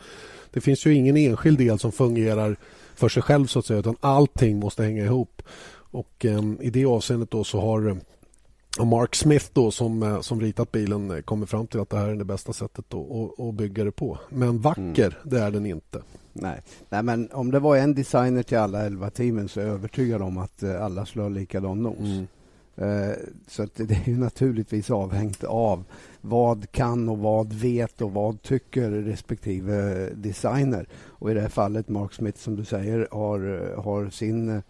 [0.50, 2.56] Det finns ju ingen enskild del som fungerar
[2.94, 5.42] för sig själv så att säga, utan allting måste hänga ihop.
[5.74, 7.96] Och eh, i det avseendet då så har
[8.78, 11.98] och Mark Smith då som, eh, som ritat bilen eh, kommer fram till att det
[11.98, 12.84] här är det bästa sättet
[13.38, 14.18] att bygga det på.
[14.28, 15.12] Men vacker, mm.
[15.22, 16.02] det är den inte.
[16.32, 16.60] Nej.
[16.88, 20.22] Nej, men om det var en designer till alla elva teamen så är jag övertygad
[20.22, 21.98] om att eh, alla skulle ha likadan nos.
[21.98, 22.26] Mm.
[23.46, 25.84] Så att det är ju naturligtvis avhängt av
[26.20, 30.88] vad kan och vad vet och vad tycker respektive designer.
[30.94, 34.62] Och I det här fallet, Mark Smith, som du säger, har, har sin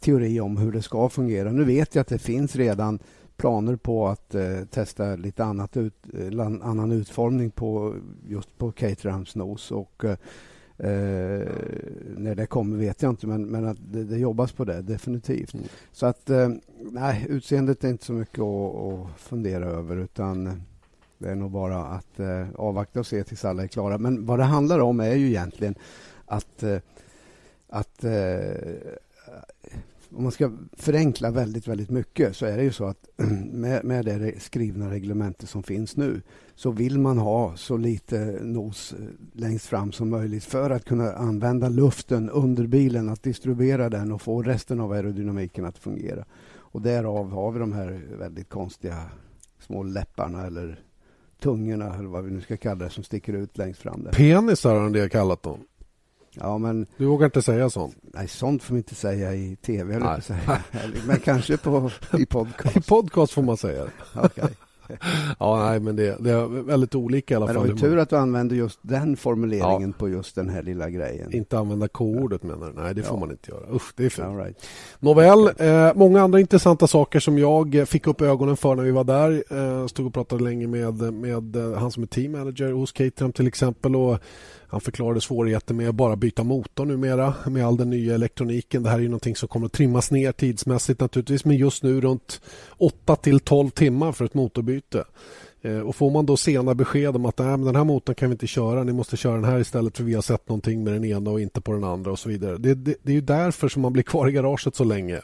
[0.00, 1.52] teori om hur det ska fungera.
[1.52, 2.98] Nu vet jag att det finns redan
[3.36, 7.94] planer på att eh, testa lite annat ut, eh, annan utformning på
[8.28, 9.70] just på Caterhams nos.
[9.70, 10.16] Och, eh,
[10.82, 11.48] eh,
[12.16, 15.54] när det kommer vet jag inte, men, men att det, det jobbas på det definitivt.
[15.54, 15.66] Mm.
[15.92, 20.62] Så att eh, nej, utseendet är inte så mycket att, att fundera över utan
[21.18, 23.98] det är nog bara att eh, avvakta och se tills alla är klara.
[23.98, 25.74] Men vad det handlar om är ju egentligen
[26.26, 26.64] att,
[27.68, 28.04] att
[30.10, 33.08] om man ska förenkla väldigt, väldigt mycket så är det ju så att
[33.52, 36.22] med, med det skrivna reglementet som finns nu
[36.60, 38.98] så vill man ha så lite nos eh,
[39.32, 44.22] längst fram som möjligt för att kunna använda luften under bilen, att distribuera den och
[44.22, 46.24] få resten av aerodynamiken att fungera.
[46.56, 48.96] Och därav har vi de här väldigt konstiga
[49.58, 50.80] små läpparna eller
[51.42, 54.04] tungorna eller vad vi nu ska kalla det som sticker ut längst fram.
[54.04, 54.12] Där.
[54.12, 55.58] Penisar har en del kallat dem.
[56.30, 57.96] Ja, men, du vågar inte säga sånt?
[58.02, 59.94] Nej, sånt får man inte säga i tv.
[59.94, 60.62] Eller säga.
[61.06, 62.76] Men kanske på, i podcast.
[62.76, 64.20] I podcast får man säga det.
[64.24, 64.50] okay.
[65.38, 67.66] ja, nej, men det, det, är väldigt olika i alla men fall.
[67.66, 69.98] Det var tur att du använde just den formuleringen ja.
[69.98, 71.34] på just den här lilla grejen.
[71.34, 72.82] Inte använda k-ordet menar du?
[72.82, 73.20] Nej, det får ja.
[73.20, 73.74] man inte göra.
[73.74, 74.38] Usch, det är fint.
[74.38, 74.66] Right.
[74.98, 79.04] Nåväl, eh, många andra intressanta saker som jag fick upp ögonen för när vi var
[79.04, 79.44] där.
[79.50, 83.32] Eh, stod och pratade länge med, med eh, han som är team manager hos Caterham
[83.32, 83.96] till exempel.
[83.96, 84.18] Och
[84.70, 88.82] han förklarade svårigheter med att bara byta motor numera med all den nya elektroniken.
[88.82, 92.00] Det här är ju någonting som kommer att trimmas ner tidsmässigt naturligtvis men just nu
[92.00, 92.40] runt
[92.78, 95.04] 8 till 12 timmar för ett motorbyte.
[95.62, 98.28] Eh, och får man då sena besked om att Nej, men den här motorn kan
[98.28, 100.92] vi inte köra, ni måste köra den här istället för vi har sett någonting med
[100.92, 102.56] den ena och inte på den andra och så vidare.
[102.56, 105.20] Det, det, det är ju därför som man blir kvar i garaget så länge.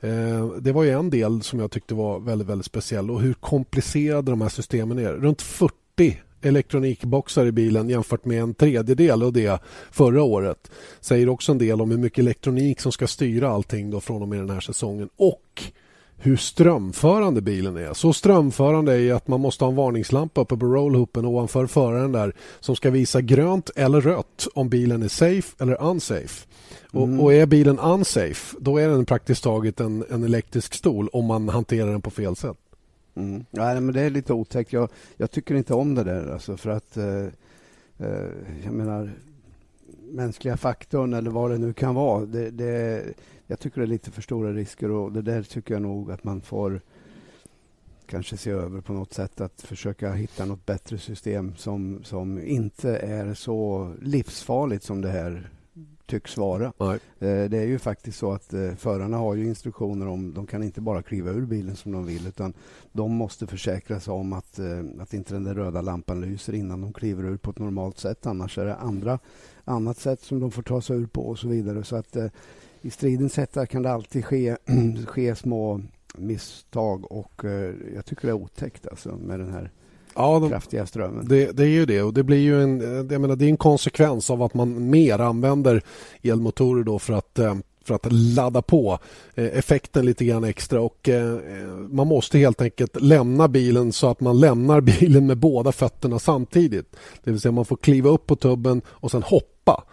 [0.00, 3.34] Eh, det var ju en del som jag tyckte var väldigt, väldigt speciell och hur
[3.34, 5.12] komplicerade de här systemen är.
[5.12, 10.70] Runt 40 elektronikboxar i bilen jämfört med en tredjedel av det förra året.
[11.00, 14.28] Säger också en del om hur mycket elektronik som ska styra allting då från och
[14.28, 15.08] med den här säsongen.
[15.16, 15.62] Och
[16.22, 17.94] hur strömförande bilen är.
[17.94, 22.32] Så strömförande är att man måste ha en varningslampa uppe på rollhoopen ovanför föraren där
[22.60, 26.46] som ska visa grönt eller rött om bilen är safe eller unsafe.
[26.92, 27.20] Mm.
[27.20, 31.24] Och, och, är bilen unsafe då är den praktiskt taget en, en elektrisk stol om
[31.24, 32.56] man hanterar den på fel sätt.
[33.14, 33.44] Mm.
[33.50, 34.72] Nej, men det är lite otäckt.
[34.72, 36.32] Jag, jag tycker inte om det där.
[36.32, 37.26] Alltså, för att eh,
[37.98, 38.28] eh,
[38.64, 39.10] jag menar
[40.10, 42.26] mänskliga faktorn eller vad det nu kan vara.
[42.26, 43.04] Det, det,
[43.46, 46.24] jag tycker det är lite för stora risker och det där tycker jag nog att
[46.24, 46.80] man får
[48.06, 52.96] kanske se över på något sätt att försöka hitta något bättre system som, som inte
[52.96, 55.50] är så livsfarligt som det här
[56.10, 56.72] tycks vara.
[56.78, 56.98] Nej.
[57.18, 60.62] Eh, det är ju faktiskt så att eh, förarna har ju instruktioner om de kan
[60.62, 62.52] inte bara kliva ur bilen som de vill utan
[62.92, 66.80] de måste försäkra sig om att, eh, att inte den där röda lampan lyser innan
[66.80, 68.26] de kliver ur på ett normalt sätt.
[68.26, 69.18] Annars är det andra
[69.64, 71.84] annat sätt som de får ta sig ur på och så vidare.
[71.84, 72.16] Så att
[72.82, 74.56] i stridens hetta kan det alltid ske,
[75.06, 75.80] ske små
[76.14, 77.42] misstag och
[77.94, 79.70] jag tycker det är otäckt alltså med den här
[80.14, 81.28] ja, de, kraftiga strömmen.
[81.28, 83.56] Det, det, är ju det och det blir ju en, jag menar, det är en
[83.56, 85.82] konsekvens av att man mer använder
[86.22, 88.98] elmotorer då för att eh, för att ladda på
[89.34, 91.34] eh, effekten lite grann extra och eh,
[91.90, 96.96] man måste helt enkelt lämna bilen så att man lämnar bilen med båda fötterna samtidigt.
[97.24, 99.84] Det vill säga man får kliva upp på tubben och sen hoppa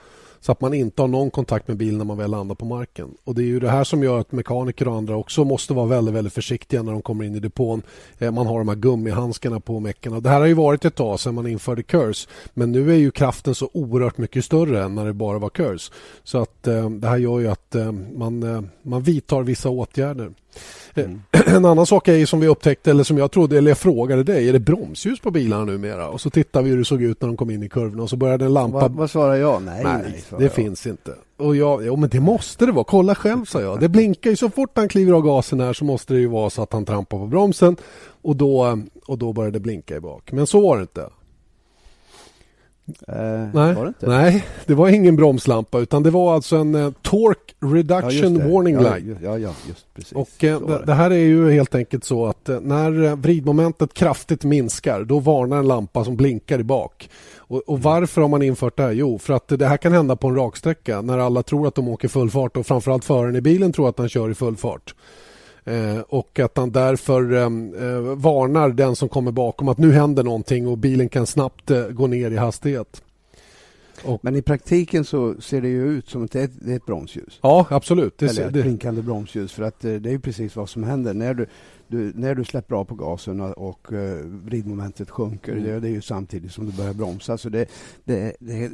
[0.41, 3.07] så att man inte har någon kontakt med bilen när man väl landar på marken.
[3.23, 5.85] Och Det är ju det här som gör att mekaniker och andra också måste vara
[5.85, 7.81] väldigt, väldigt försiktiga när de kommer in i depån.
[8.17, 10.19] Eh, man har de här gummihandskarna på meckarna.
[10.19, 13.11] Det här har ju varit ett tag sedan man införde KURS men nu är ju
[13.11, 15.91] kraften så oerhört mycket större än när det bara var KURS.
[16.23, 20.31] Så att eh, det här gör ju att eh, man, eh, man vidtar vissa åtgärder.
[20.97, 21.21] Mm.
[21.45, 24.49] En annan sak är som vi upptäckte, eller som jag trodde, eller jag frågade dig,
[24.49, 26.09] är det bromsljus på bilarna numera?
[26.09, 28.09] Och så tittade vi hur det såg ut när de kom in i kurvorna och
[28.09, 28.79] så började en lampa...
[28.79, 29.61] Vad, vad svarar jag?
[29.61, 30.53] Nej, nej, nej det jag.
[30.53, 31.11] finns inte.
[31.37, 33.79] Och jag, jo men det måste det vara, kolla själv sa jag.
[33.79, 36.49] Det blinkar ju så fort han kliver av gasen här så måste det ju vara
[36.49, 37.75] så att han trampar på bromsen
[38.21, 40.31] och då, och då började det blinka i bak.
[40.31, 41.09] Men så var det inte.
[43.07, 43.15] Eh,
[43.53, 44.07] nej, var det inte?
[44.07, 48.75] nej, det var ingen bromslampa utan det var alltså en uh, Torque Reduction ja, Warning
[48.75, 49.17] ja, Light.
[49.23, 50.11] Ja, ja, just precis.
[50.11, 50.85] Och uh, det.
[50.85, 50.93] det.
[50.93, 55.67] här är ju helt enkelt så att uh, när vridmomentet kraftigt minskar då varnar en
[55.67, 57.09] lampa som blinkar i bak.
[57.37, 58.91] Och, och, varför har man infört det här?
[58.91, 61.87] Jo, för att det här kan hända på en raksträcka när alla tror att de
[61.87, 64.93] åker full fart och framförallt föraren i bilen tror att han kör i full fart.
[65.67, 70.23] Eh, och att han därför ehm, eh, varnar den som kommer bakom att nu händer
[70.23, 73.01] någonting och bilen kan snabbt eh, gå ner i hastighet.
[74.03, 76.75] Och, Men i praktiken så ser det ju ut som att det är, det är
[76.75, 77.39] ett bromsljus.
[77.41, 78.17] Ja, absolut.
[78.17, 79.53] Det, Eller ett blinkande bromsljus.
[79.53, 81.13] För att det är ju precis vad som händer.
[81.13, 81.45] När du,
[81.87, 85.63] du när du släpper av på gasen och uh, vridmomentet sjunker, mm.
[85.63, 87.37] det, det, är ju samtidigt som du börjar bromsa.
[87.37, 87.69] Så det,
[88.03, 88.71] det, det,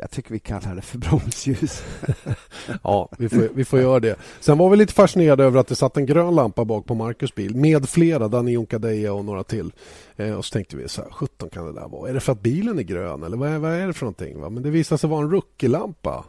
[0.00, 1.82] jag tycker vi kallar det för bromsljus.
[2.82, 4.16] ja, vi får, vi får göra det.
[4.40, 7.34] Sen var vi lite fascinerade över att det satt en grön lampa bak på Marcus
[7.34, 9.72] bil med flera, Danny Jonkadeja och några till.
[10.16, 12.10] Eh, och så tänkte vi så här, 17 kan det där vara?
[12.10, 14.40] Är det för att bilen är grön eller vad är, vad är det för någonting?
[14.40, 14.50] Va?
[14.50, 16.24] Men det visade sig vara en rookie-lampa.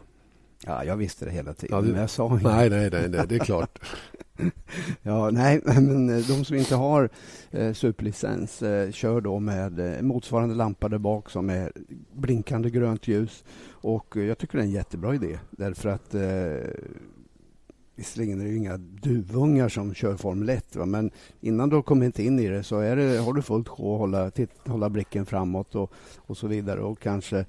[0.66, 2.42] Ja, jag visste det hela tiden, ja, du, men jag sa inget.
[2.42, 3.78] Nej, nej, nej, nej, det är klart.
[5.02, 7.10] ja, nej, men eh, de som inte har
[7.50, 11.72] eh, superlicens eh, kör då med eh, motsvarande lampa där bak som är
[12.12, 13.44] blinkande grönt ljus.
[13.70, 16.70] Och eh, jag tycker det är en jättebra idé därför att eh,
[17.94, 20.86] Visserligen är det ju inga duvungar som kör Formel 1, va?
[20.86, 23.94] men innan du har kommit in i det så är det, har du fullt sjå
[23.94, 24.30] att hålla,
[24.66, 26.80] hålla blicken framåt och, och så vidare.
[26.80, 27.44] Och kanske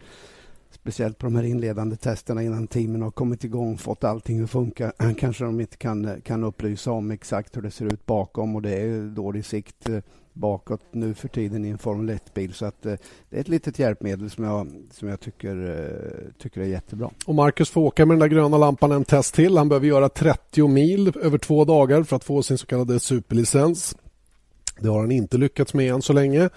[0.84, 4.94] speciellt på de här inledande testerna innan teamen har kommit igång, fått allting att funka,
[5.18, 8.72] kanske de inte kan, kan upplysa om exakt hur det ser ut bakom och det
[8.72, 10.00] är dålig sikt eh,
[10.34, 12.54] bakåt nu för tiden i en Formel 1-bil.
[12.54, 12.96] Så att, eh,
[13.30, 17.10] det är ett litet hjälpmedel som jag, som jag tycker, eh, tycker är jättebra.
[17.26, 19.58] Och Marcus får åka med den där gröna lampan en test till.
[19.58, 23.96] Han behöver göra 30 mil över två dagar för att få sin så kallade superlicens.
[24.84, 26.50] Det har han inte lyckats med än så länge.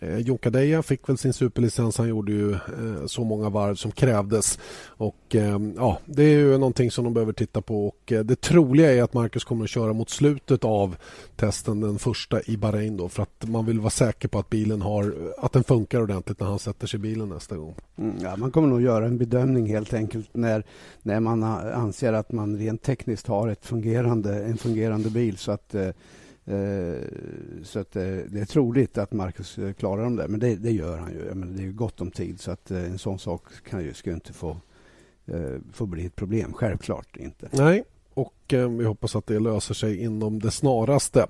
[0.00, 1.98] Eh, Jokadeja fick väl sin superlicens.
[1.98, 4.58] Han gjorde ju eh, så många varv som krävdes.
[4.86, 7.88] Och, eh, ja, det är ju någonting som de behöver titta på.
[7.88, 10.96] Och, eh, det troliga är att Marcus kommer att köra mot slutet av
[11.36, 12.96] testen, den första i Bahrain.
[12.96, 16.40] Då, för att man vill vara säker på att bilen har, att den funkar ordentligt
[16.40, 17.74] när han sätter sig i bilen nästa gång.
[17.98, 20.64] Mm, ja, man kommer nog göra en bedömning helt enkelt när,
[21.02, 25.36] när man anser att man rent tekniskt har ett fungerande, en fungerande bil.
[25.36, 25.90] så att Eh,
[26.50, 27.02] Eh,
[27.62, 30.70] så att eh, det är troligt att Marcus eh, klarar dem där, men det, det
[30.70, 31.34] gör han ju.
[31.34, 34.32] Men det är gott om tid, så att en sån sak kan ju, ska inte
[34.32, 34.56] få,
[35.72, 36.52] få bli ett problem.
[36.52, 37.48] Självklart inte.
[37.50, 37.84] Nej,
[38.14, 41.26] och vi hoppas att det löser sig inom det snaraste.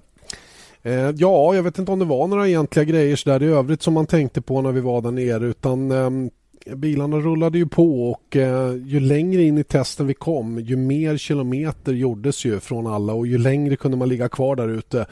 [1.17, 3.95] Ja, jag vet inte om det var några egentliga grejer så där i övrigt som
[3.95, 6.31] man tänkte på när vi var där nere utan ehm,
[6.77, 11.17] bilarna rullade ju på och eh, ju längre in i testen vi kom ju mer
[11.17, 15.07] kilometer gjordes ju från alla och ju längre kunde man ligga kvar där ute.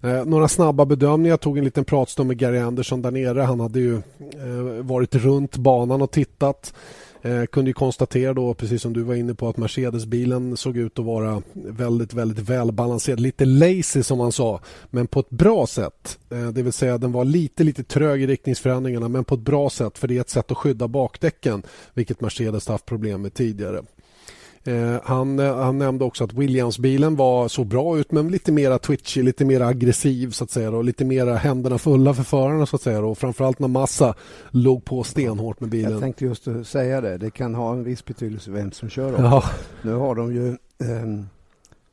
[0.00, 3.40] Eh, några snabba bedömningar, tog en liten pratstund med Gary Anderson där nere.
[3.40, 6.74] Han hade ju eh, varit runt banan och tittat.
[7.22, 10.98] Eh, kunde ju konstatera då, precis som du var inne på, att Mercedes-bilen såg ut
[10.98, 13.20] att vara väldigt, väldigt välbalanserad.
[13.20, 16.18] Lite lazy som man sa, men på ett bra sätt.
[16.30, 19.70] Eh, det vill säga den var lite, lite trög i riktningsförändringarna, men på ett bra
[19.70, 21.62] sätt, för det är ett sätt att skydda bakdäcken,
[21.94, 23.82] vilket Mercedes haft problem med tidigare.
[24.64, 28.78] Eh, han, eh, han nämnde också att Williams-bilen var så bra ut men lite mer
[28.78, 32.76] twitchy, lite mer aggressiv så att säga och lite mer händerna fulla för förarna så
[32.76, 34.14] att säga och framförallt när Massa
[34.50, 35.92] låg på stenhårt med bilen.
[35.92, 39.44] Jag tänkte just säga det, det kan ha en viss betydelse vem som kör Ja.
[39.82, 41.26] Nu har de ju um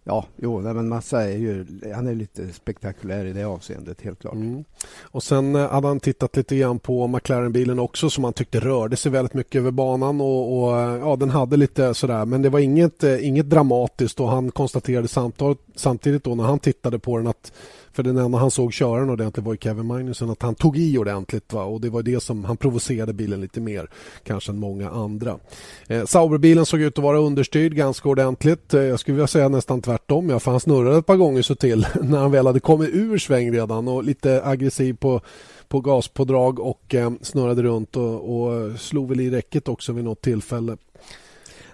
[0.09, 1.65] Ja, jo, men Massa är ju
[1.95, 4.33] han är lite spektakulär i det avseendet, helt klart.
[4.33, 4.63] Mm.
[5.01, 8.95] Och Sen eh, hade han tittat lite grann på McLaren-bilen också som han tyckte rörde
[8.95, 12.49] sig väldigt mycket över banan och, och eh, ja, den hade lite sådär, men det
[12.49, 17.17] var inget, eh, inget dramatiskt och han konstaterade samtalet samtidigt då när han tittade på
[17.17, 17.51] den att
[17.97, 20.29] för den enda han såg köra den ordentligt var Kevin Magnusson.
[20.29, 21.63] Att han tog i ordentligt va?
[21.63, 23.89] och det var det som han provocerade bilen lite mer
[24.23, 25.39] kanske än många andra.
[25.87, 28.73] Eh, Sauberbilen såg ut att vara understyrd ganska ordentligt.
[28.73, 30.29] Eh, jag skulle vilja säga nästan tvärtom.
[30.29, 33.17] Ja, för han snurrade ett par gånger så till när han väl hade kommit ur
[33.17, 35.21] sväng redan och lite aggressiv på
[35.67, 40.21] på gaspådrag och eh, snurrade runt och, och slog väl i räcket också vid något
[40.21, 40.77] tillfälle.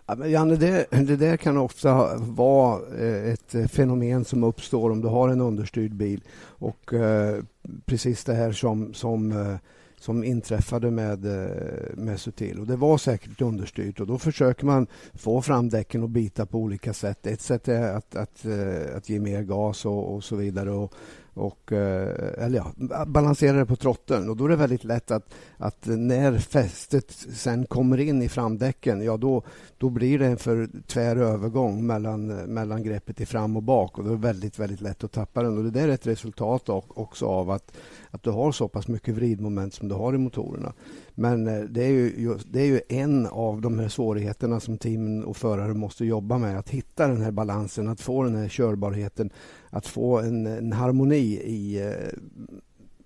[0.05, 5.07] Ja, Janne, det, det där kan ofta vara eh, ett fenomen som uppstår om du
[5.07, 6.23] har en understyrd bil.
[6.41, 7.43] Och eh,
[7.85, 9.55] precis det här som, som, eh,
[9.99, 12.59] som inträffade med, eh, med Sutil.
[12.59, 16.57] Och det var säkert understyrt och då försöker man få fram däcken och bita på
[16.57, 17.27] olika sätt.
[17.27, 20.71] Ett sätt är att, att, att, att ge mer gas och, och så vidare.
[20.71, 20.93] Och,
[21.33, 24.29] och, eh, eller ja, balansera det på trotten.
[24.29, 29.01] Och då är det väldigt lätt att, att när fästet sen kommer in i framdäcken,
[29.01, 29.43] ja då,
[29.77, 34.03] då blir det en för tvär övergång mellan, mellan greppet i fram och bak och
[34.03, 35.57] då är det väldigt, väldigt lätt att tappa den.
[35.57, 37.77] Och det där är ett resultat också av att,
[38.11, 40.73] att du har så pass mycket vridmoment som du har i motorerna.
[41.15, 45.23] Men eh, det är ju, det är ju en av de här svårigheterna som team
[45.23, 46.59] och förare måste jobba med.
[46.59, 49.29] Att hitta den här balansen, att få den här körbarheten,
[49.69, 52.19] att få en, en harmoni i eh,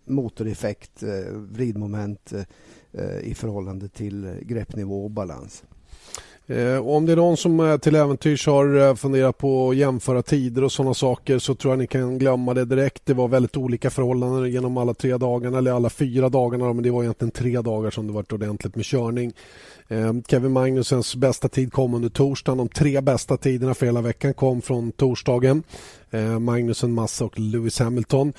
[0.06, 2.42] motoreffekt, eh, vridmoment eh,
[2.92, 5.64] eh i förhållande till greppnivå och balans.
[6.50, 10.22] Eh, och om det är någon som till äventyrs har eh, funderat på att jämföra
[10.22, 13.06] tider och sådana saker så tror jag ni kan glömma det direkt.
[13.06, 16.92] Det var väldigt olika förhållanden genom alla tre dagarna eller alla fyra dagarna men det
[16.92, 19.34] var egentligen tre dagar som det varit ordentligt med körning.
[19.88, 22.58] Eh, Kevin Magnusens bästa tid kom under torsdagen.
[22.58, 25.64] De tre bästa tiderna för hela veckan kom från torsdagen.
[26.40, 28.34] Magnussen, Massa och Lewis Hamilton.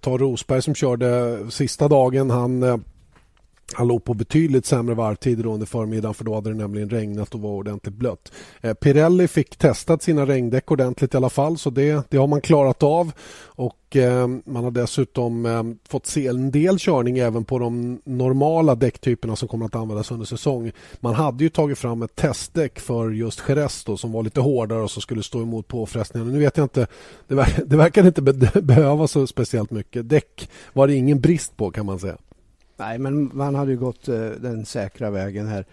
[0.00, 2.30] Ta Rosberg som körde sista dagen.
[2.30, 2.84] Han
[3.74, 7.40] han låg på betydligt sämre varvtider under förmiddagen för då hade det nämligen regnat och
[7.40, 8.32] var ordentligt blött.
[8.60, 12.40] Eh, Pirelli fick testat sina regndäck ordentligt i alla fall så det, det har man
[12.40, 13.12] klarat av.
[13.56, 18.74] Och eh, Man har dessutom eh, fått se en del körning även på de normala
[18.74, 20.72] däcktyperna som kommer att användas under säsong.
[21.00, 24.90] Man hade ju tagit fram ett testdäck för just Jerez som var lite hårdare och
[24.90, 26.32] som skulle stå emot påfrestningarna.
[26.32, 26.86] Nu vet jag inte,
[27.28, 30.08] det, ver det verkar inte be så speciellt mycket.
[30.08, 32.16] Däck var det ingen brist på kan man säga.
[32.84, 35.64] Nej, men man hade ju gått eh, den säkra vägen här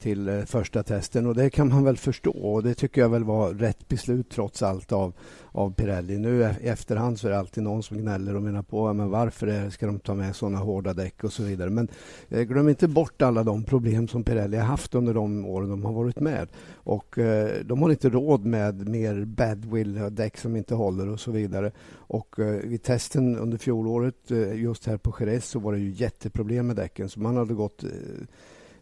[0.00, 3.24] till eh, första testen och det kan man väl förstå och det tycker jag väl
[3.24, 5.12] var rätt beslut trots allt av,
[5.52, 6.18] av Pirelli.
[6.18, 9.10] Nu e-, i efterhand så är det alltid någon som gnäller och menar på men
[9.10, 11.70] varför ska de ta med sådana hårda däck och så vidare.
[11.70, 11.88] Men
[12.28, 15.84] eh, glöm inte bort alla de problem som Pirelli har haft under de åren de
[15.84, 16.48] har varit med.
[16.74, 21.30] Och eh, de har inte råd med mer badwill, däck som inte håller och så
[21.30, 21.72] vidare.
[22.10, 25.90] Och eh, vid testen under fjolåret eh, just här på Jerez så var det ju
[25.90, 27.90] jätteproblem med däcken så man hade gått eh,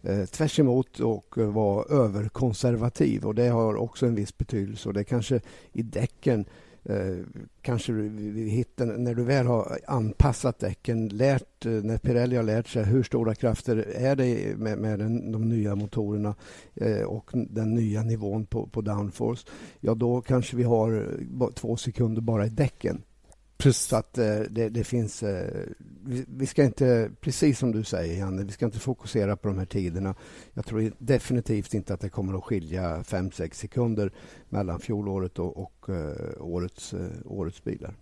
[0.03, 3.25] eh, tvärs emot och eh, var överkonservativ.
[3.25, 4.89] Och det har också en viss betydelse.
[4.89, 5.41] Och det kanske
[5.73, 6.45] i däcken
[6.89, 7.17] Eh,
[7.63, 12.69] kanske vi hittar, när du väl har anpassat däcken, lärt, eh, när Pirelli har lärt
[12.69, 16.35] sig hur stora krafter är det med, med den, de nya motorerna
[16.75, 19.47] eh, och den nya nivån på, på downforce,
[19.81, 20.93] ja då kanske vi har
[21.41, 23.03] eh, två sekunder bara i däcken.
[23.59, 23.87] Precis.
[23.87, 25.23] Så att eh, det, det, finns...
[25.23, 25.67] Eh,
[26.27, 29.67] vi, ska inte, precis som du säger, Janne, vi ska inte fokusera på de här
[29.67, 30.15] tiderna.
[30.55, 34.13] Jag tror definitivt inte att det kommer att skilja 5-6 sekunder
[34.49, 36.95] mellan fjolåret och, och eh, årets,
[37.25, 37.95] årets bilar.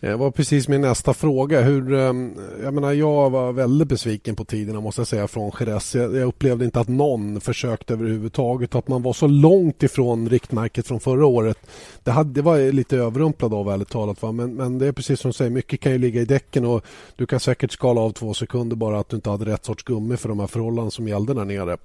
[0.00, 1.60] Det var precis min nästa fråga.
[1.60, 5.94] Hur, ehm, jag, menar, jag var väldigt besviken på tiderna måste jag säga från Jerez.
[5.94, 8.74] Jag, jag upplevde inte att någon försökte överhuvudtaget.
[8.74, 11.58] Att man var så långt ifrån riktmärket från förra året.
[12.04, 14.22] Det, hade, det var jag lite överrumplad av ärligt talat.
[14.22, 14.32] Va?
[14.32, 16.84] Men, men det är precis som du säger, mycket kan ju ligga i däcken och
[17.16, 20.16] du kan säkert skala av två sekunder bara att du inte hade rätt sorts gummi
[20.16, 21.76] för de här förhållanden som gällde där nere.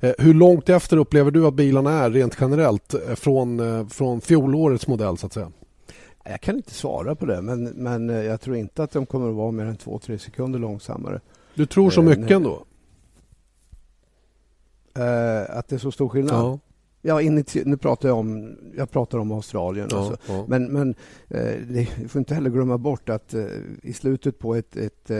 [0.00, 4.20] Eh, hur långt efter upplever du att bilarna är rent generellt eh, från, eh, från
[4.20, 5.50] fjolårets modell så att säga?
[6.24, 9.28] Jag kan inte svara på det, men, men eh, jag tror inte att de kommer
[9.28, 11.20] att vara mer än två, tre sekunder långsammare.
[11.54, 12.64] Du tror så eh, mycket eh, ändå?
[14.94, 16.34] Eh, att det är så stor skillnad?
[16.34, 16.58] Ja.
[17.06, 17.20] Ja,
[17.64, 19.88] nu pratar jag om, jag pratar om Australien.
[19.90, 20.32] Ja, alltså.
[20.32, 20.44] ja.
[20.48, 20.94] Men, men
[21.28, 23.44] eh, det får inte heller glömma bort att eh,
[23.82, 25.10] i slutet på ett, ett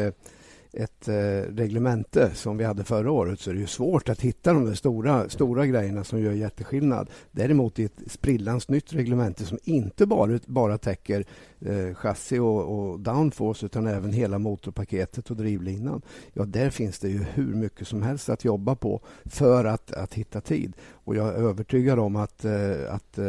[0.76, 1.14] ett eh,
[1.54, 4.74] reglemente som vi hade förra året så är det ju svårt att hitta de där
[4.74, 7.10] stora, stora grejerna som gör jätteskillnad.
[7.30, 11.24] Däremot i ett sprillans nytt reglemente som inte bara, bara täcker
[11.60, 16.02] eh, chassi och, och downforce utan även hela motorpaketet och drivlinan.
[16.32, 20.14] Ja, där finns det ju hur mycket som helst att jobba på för att, att
[20.14, 20.72] hitta tid.
[20.92, 23.24] Och jag är övertygad om att, eh, att eh,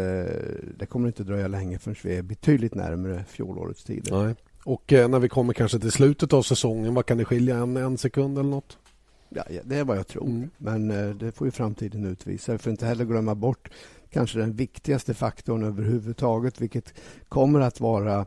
[0.77, 4.23] det kommer inte dröja länge förrän vi är betydligt närmare fjolårets tider.
[4.23, 4.35] Nej.
[4.65, 7.57] Och eh, när vi kommer kanske till slutet av säsongen, vad kan det skilja?
[7.57, 8.77] En, en sekund eller nåt?
[9.29, 10.25] Ja, det är vad jag tror.
[10.25, 10.49] Mm.
[10.57, 12.51] Men eh, det får ju framtiden utvisa.
[12.51, 13.69] Jag får inte heller glömma bort
[14.09, 16.93] kanske den viktigaste faktorn överhuvudtaget, vilket
[17.29, 18.25] kommer att vara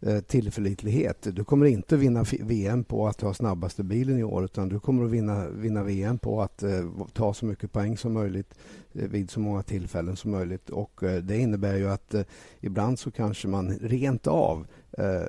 [0.00, 1.26] Eh, tillförlitlighet.
[1.34, 5.04] Du kommer inte vinna VM på att ha snabbaste bilen i år utan du kommer
[5.04, 8.54] att vinna, vinna VM på att eh, ta så mycket poäng som möjligt
[8.92, 10.70] eh, vid så många tillfällen som möjligt.
[10.70, 12.22] Och eh, Det innebär ju att eh,
[12.60, 14.66] ibland så kanske man rent av
[14.98, 15.22] eh,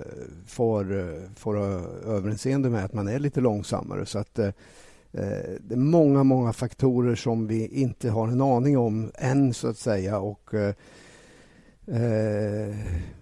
[0.47, 1.57] får, eh, får
[2.07, 4.05] överseende med att man är lite långsammare.
[4.05, 4.49] Så att eh,
[5.59, 9.77] det är många, många faktorer som vi inte har en aning om än, så att
[9.77, 10.19] säga.
[10.19, 10.49] Och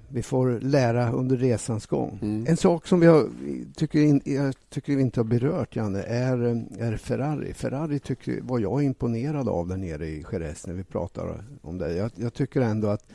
[0.10, 2.20] vi får lära under resans gång.
[2.22, 2.46] Mm.
[2.48, 3.30] En sak som har,
[3.76, 6.38] tycker, in, jag tycker vi inte har berört, Janne, är,
[6.80, 7.54] är Ferrari.
[7.54, 11.94] Ferrari tycker, var jag imponerad av där nere i Jerez när vi pratar om det.
[11.94, 13.08] Jag, jag tycker ändå att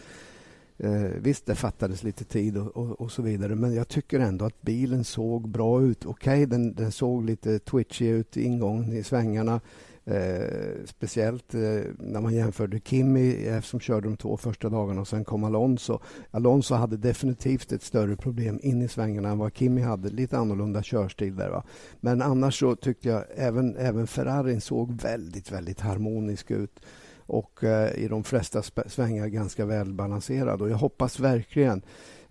[0.78, 4.45] eh, Visst, det fattades lite tid och, och, och, så vidare men jag tycker ändå
[4.45, 6.07] att bilen såg bra ut.
[6.07, 9.61] Okej, okay, den, den såg lite twitchy ut ingången i svängarna.
[10.05, 11.61] Eh, speciellt eh,
[11.98, 16.00] när man jämförde Kimi eh, som körde de två första dagarna och sen kom Alonso.
[16.30, 20.09] Alonso hade definitivt ett större problem in i svängarna än vad Kimi hade.
[20.09, 21.50] Lite annorlunda körstil där.
[21.50, 21.64] Va?
[22.00, 26.80] Men annars så tyckte jag även, även Ferrarin såg väldigt, väldigt harmonisk ut
[27.26, 30.62] och eh, i de flesta svängar ganska välbalanserad.
[30.62, 31.82] Och jag hoppas verkligen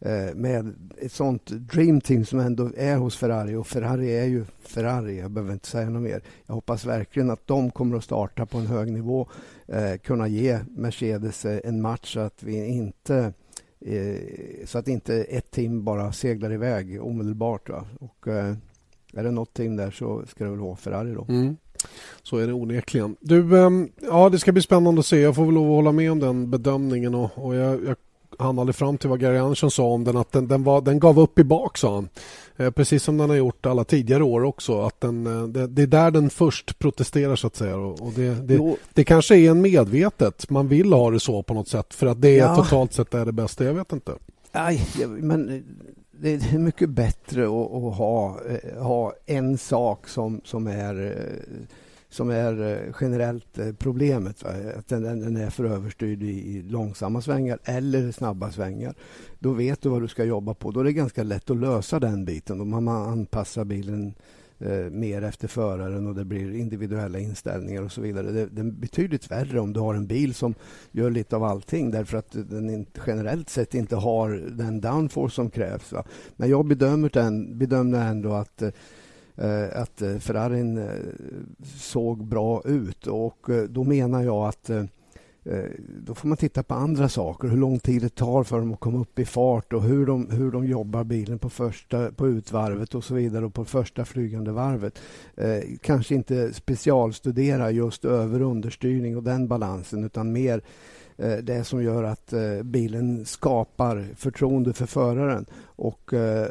[0.05, 3.55] Eh, med ett sånt dreamteam som ändå är hos Ferrari.
[3.55, 6.21] Och Ferrari är ju Ferrari, jag behöver inte säga något mer.
[6.45, 9.27] Jag hoppas verkligen att de kommer att starta på en hög nivå.
[9.67, 13.33] Eh, kunna ge Mercedes eh, en match så att vi inte
[13.79, 14.15] eh,
[14.65, 17.69] så att inte ett team bara seglar iväg omedelbart.
[17.69, 17.85] Va?
[17.99, 18.55] Och, eh,
[19.13, 21.25] är det något team där så ska det väl vara Ferrari då.
[21.29, 21.57] Mm.
[22.23, 23.15] Så är det onekligen.
[23.19, 25.19] Du, ehm, ja, det ska bli spännande att se.
[25.19, 27.15] Jag får väl lov att hålla med om den bedömningen.
[27.15, 27.95] Och, och jag, jag
[28.39, 30.99] han aldrig fram till vad Gary Andersson sa om den att den, den, var, den
[30.99, 32.09] gav upp i bak sa han.
[32.57, 34.81] Eh, precis som den har gjort alla tidigare år också.
[34.81, 37.77] Att den, eh, det, det är där den först protesterar så att säga.
[37.77, 40.49] Och det, det, det, kanske är en medvetet.
[40.49, 42.55] Man vill ha det så på något sätt för att det ja.
[42.55, 43.63] totalt sett är det bästa.
[43.63, 44.11] Jag vet inte.
[44.51, 45.63] Nej, men
[46.11, 51.25] det är mycket bättre att, att ha, eh, ha en sak som, som är
[52.11, 54.43] som är eh, generellt eh, problemet.
[54.43, 54.49] Va?
[54.77, 58.93] Att den, den, är för överstyrd i, långsamma svängar eller snabba svängar.
[59.39, 60.71] Då vet du vad du ska jobba på.
[60.71, 62.57] Då är det ganska lätt att lösa den biten.
[62.57, 64.13] Då man anpassar bilen
[64.59, 68.31] eh, mer efter föraren och det blir individuella inställningar och så vidare.
[68.31, 70.53] Det, det, är betydligt värre om du har en bil som
[70.91, 75.49] gör lite av allting därför att den inte, generellt sett inte har den downforce som
[75.49, 75.91] krävs.
[75.91, 76.03] Va?
[76.35, 78.69] Men jag bedömer den, bedömer ändå att eh,
[79.35, 80.85] Eh, att eh, Ferrarin eh,
[81.75, 84.69] såg bra ut och då menar jag att
[85.77, 87.47] då får man titta på andra saker.
[87.47, 90.29] Hur lång tid det tar för dem att komma upp i fart och hur de,
[90.29, 94.51] hur de jobbar bilen på, första, på utvarvet och så vidare och på första flygande
[94.51, 94.99] varvet.
[95.35, 100.61] Eh, kanske inte specialstudera just över och understyrning och den balansen utan mer
[101.21, 105.45] Eh, det som gör att eh, bilen skapar förtroende för föraren.
[105.63, 106.47] Och eh,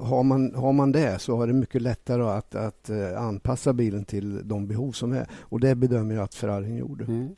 [0.00, 4.48] har, man, har man det så är det mycket lättare att, att anpassa bilen till
[4.48, 5.26] de behov som är.
[5.40, 7.04] Och det bedömer jag att Ferrari gjorde.
[7.04, 7.28] Mm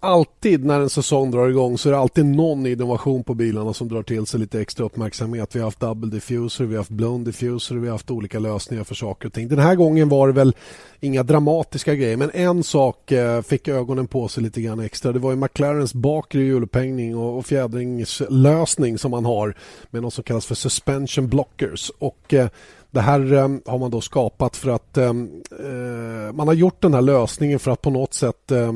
[0.00, 3.88] alltid när en säsong drar igång så är det alltid någon innovation på bilarna som
[3.88, 5.56] drar till sig lite extra uppmärksamhet.
[5.56, 8.84] Vi har haft double diffuser, vi har haft blown diffuser, vi har haft olika lösningar
[8.84, 9.48] för saker och ting.
[9.48, 10.54] Den här gången var det väl
[11.00, 15.12] inga dramatiska grejer men en sak eh, fick ögonen på sig lite grann extra.
[15.12, 19.54] Det var ju McLarens bakre hjulupphängning och, och fjädringslösning som man har
[19.90, 21.90] med något som kallas för suspension blockers.
[21.98, 22.48] Och eh,
[22.90, 26.94] det här eh, har man då skapat för att ehm, eh, man har gjort den
[26.94, 28.72] här lösningen för att på något sätt eh,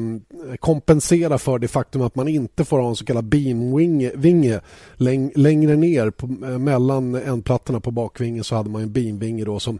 [0.60, 4.60] kompensera för det faktum att man inte får ha en så kallad beamvinge
[4.94, 9.60] läng längre ner på, eh, mellan ändplattorna på bakvingen så hade man en beamvinge då
[9.60, 9.78] som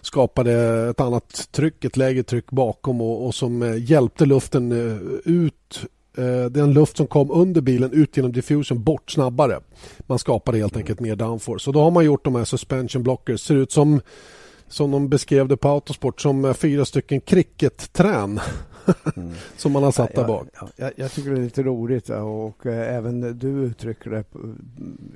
[0.00, 0.52] skapade
[0.90, 5.84] ett annat tryck, ett lägre tryck bakom och, och som eh, hjälpte luften eh, ut
[6.50, 9.60] den luft som kom under bilen ut genom diffusion bort snabbare.
[10.06, 11.64] Man skapade helt enkelt mer downforce.
[11.64, 13.40] Så då har man gjort de här suspension blockers.
[13.40, 14.00] Ser ut som
[14.68, 18.40] som de beskrev det på Autosport som eh, fyra stycken cricket-trän
[19.16, 19.32] mm.
[19.56, 20.48] som man har satt där bak.
[20.60, 24.24] Ja, jag, jag, tycker det är lite roligt och äh, även du uttrycker det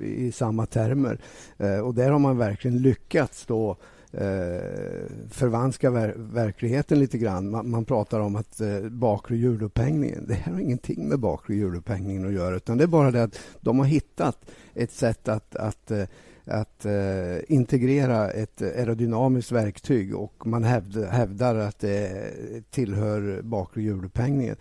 [0.05, 1.19] i samma termer.
[1.57, 3.77] Äh, och där har man verkligen lyckats då eh,
[4.11, 7.49] Eh, förvanska ver verkligheten lite grann.
[7.49, 12.33] Man, man pratar om att eh, bakre hjulupphängningen, det har ingenting med bakre hjulupphängningen att
[12.33, 14.37] göra utan det är bara det att de har hittat
[14.73, 16.03] ett sätt att, att eh,
[16.45, 22.31] att eh, integrera ett aerodynamiskt verktyg och man hävd, hävdar att det
[22.69, 24.55] tillhör bakre hjulupphängningen.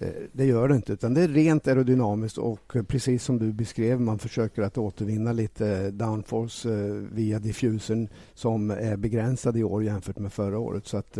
[0.00, 3.52] Eh, det gör det inte, utan det är rent aerodynamiskt och eh, precis som du
[3.52, 9.84] beskrev, man försöker att återvinna lite downforce eh, via diffusern som är begränsad i år
[9.84, 10.86] jämfört med förra året.
[10.86, 11.18] Så att,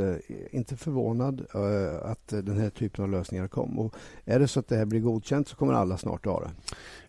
[0.50, 1.46] inte förvånad
[2.02, 3.78] att den här typen av lösningar kom.
[3.78, 3.94] Och
[4.24, 6.48] är det så att det här blir godkänt så kommer alla snart att ha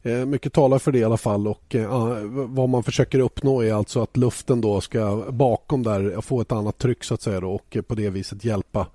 [0.01, 0.25] det.
[0.25, 1.75] Mycket talar för det i alla fall och
[2.47, 6.77] vad man försöker uppnå är alltså att luften då ska bakom där få ett annat
[6.77, 8.87] tryck så att säga då, och på det viset hjälpa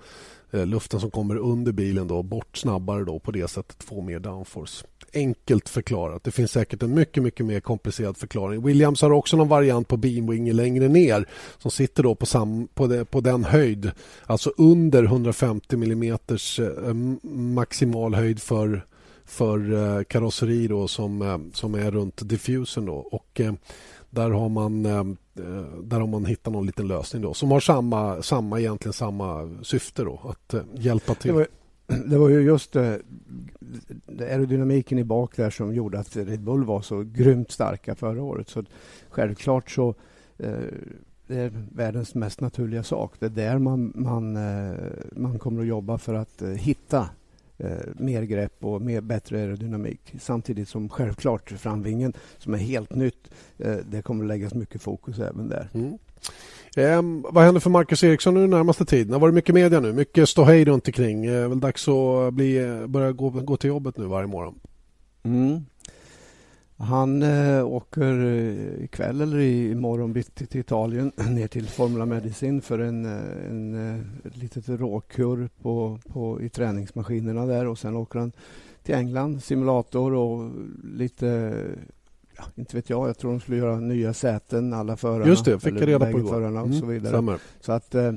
[0.51, 4.19] Eh, luften som kommer under bilen då bort snabbare då på det sättet få mer
[4.19, 4.87] downforce.
[5.15, 6.25] Enkelt förklarat.
[6.25, 8.63] Det finns säkert en mycket, mycket mer komplicerad förklaring.
[8.63, 11.29] Williams har också någon variant på beamwing längre ner
[11.59, 13.91] som sitter då på, sam, på, det, på den höjd,
[14.27, 16.95] alltså under 150 mm eh,
[17.33, 18.85] maximal höjd för
[19.29, 23.53] för eh, karosseri då som, eh, som är runt diffusen då och eh,
[24.11, 24.83] där har man
[25.83, 30.03] där har man hittat någon liten lösning då, som har samma, samma, egentligen samma syfte
[30.05, 31.31] då, att hjälpa till.
[31.31, 31.47] Det var,
[32.11, 33.01] det var ju just det
[34.21, 38.49] aerodynamiken i bak där som gjorde att Red Bull var så grymt starka förra året.
[38.49, 38.65] Så
[39.09, 39.95] självklart så
[41.27, 43.13] det är världens mest naturliga sak.
[43.19, 44.39] Det är där man, man,
[45.13, 47.09] man kommer att jobba för att hitta
[47.59, 50.15] eh, mer grepp och mer, bättre aerodynamik.
[50.21, 55.19] Samtidigt som självklart framvingen som är helt nytt, eh, det kommer att läggas mycket fokus
[55.19, 55.69] även där.
[55.75, 55.99] Mm.
[56.77, 59.09] Eh, vad händer för Marcus Eriksson nu närmaste tiden?
[59.09, 61.27] Det har varit mycket media nu, mycket ståhej runt omkring.
[61.27, 64.61] Det är väl dags att bli, börja gå, gå till jobbet nu varje morgon.
[65.23, 65.65] Mm.
[66.81, 72.79] Han äh, åker äh, ikväll eller imorgon bitti till Italien ner till Formula Medicin för
[72.79, 73.75] en, eh, en,
[74.25, 78.33] ett litet råkurr på, på, i träningsmaskinerna där och sen åker han
[78.83, 80.51] till England, simulator och
[80.95, 81.55] lite
[82.37, 83.09] Ja, inte vet jag.
[83.09, 85.27] Jag tror de skulle göra nya säten, alla förarna.
[85.27, 86.41] Just det, fick jag reda på igår.
[86.43, 87.39] och mm, så vidare.
[87.61, 88.13] Så att eh,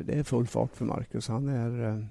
[0.00, 1.28] det är full fart för Marcus.
[1.28, 2.04] Han är eh,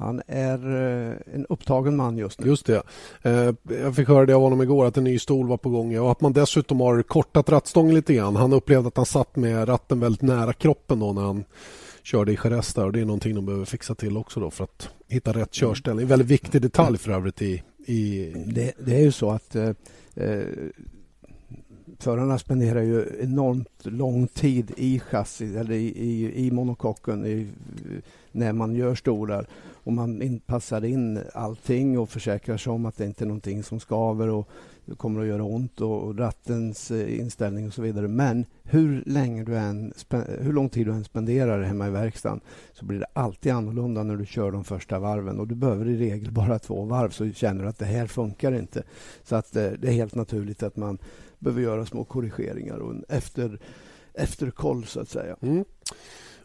[0.00, 0.76] han är
[1.10, 2.46] eh, en upptagen man just nu.
[2.46, 2.82] Just det.
[3.22, 5.98] Eh, jag fick höra det av honom igår att en ny stol var på gång
[5.98, 8.36] och att man dessutom har kortat rattstången lite grann.
[8.36, 11.44] Han upplevde att han satt med ratten väldigt nära kroppen då när han
[12.02, 14.88] körde i Jerez och det är någonting de behöver fixa till också då för att
[15.08, 16.02] hitta rätt körställning.
[16.02, 17.62] En väldigt viktig detalj för övrigt i...
[17.86, 18.32] i...
[18.46, 19.70] Det, det är ju så att eh,
[20.14, 20.44] eh
[21.98, 27.46] förarna spenderar ju enormt lång tid i chassi eller i, i, i monokocken i,
[28.32, 29.46] när man gör stolar.
[29.82, 33.62] Och man in, passar in allting och försäkrar sig om att det inte är någonting
[33.62, 34.48] som skaver och
[34.96, 38.08] kommer att göra ont och, och rattens eh, inställning och så vidare.
[38.08, 39.92] Men hur, länge du än,
[40.40, 42.40] hur lång tid du än spenderar hemma i verkstaden
[42.72, 45.40] så blir det alltid annorlunda när du kör de första varven.
[45.40, 48.52] Och Du behöver i regel bara två varv så känner du att det här funkar
[48.52, 48.82] inte.
[49.22, 50.98] Så att eh, det är helt naturligt att man
[51.38, 53.58] behöver göra små korrigeringar och en efter,
[54.14, 55.36] efterkoll så att säga.
[55.40, 55.64] Mm.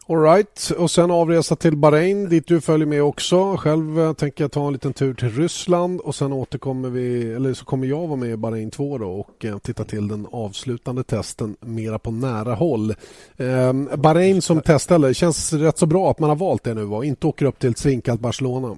[0.08, 3.56] Alright, och sen avresa till Bahrain dit du följer med också.
[3.56, 7.54] Själv eh, tänker jag ta en liten tur till Ryssland och sen återkommer vi, eller
[7.54, 11.04] så kommer jag vara med i Bahrain 2 då och eh, titta till den avslutande
[11.04, 12.94] testen mera på nära håll.
[13.36, 17.04] Eh, Bahrain som testställe, känns rätt så bra att man har valt det nu och
[17.04, 18.76] inte åker upp till ett svinkallt Barcelona.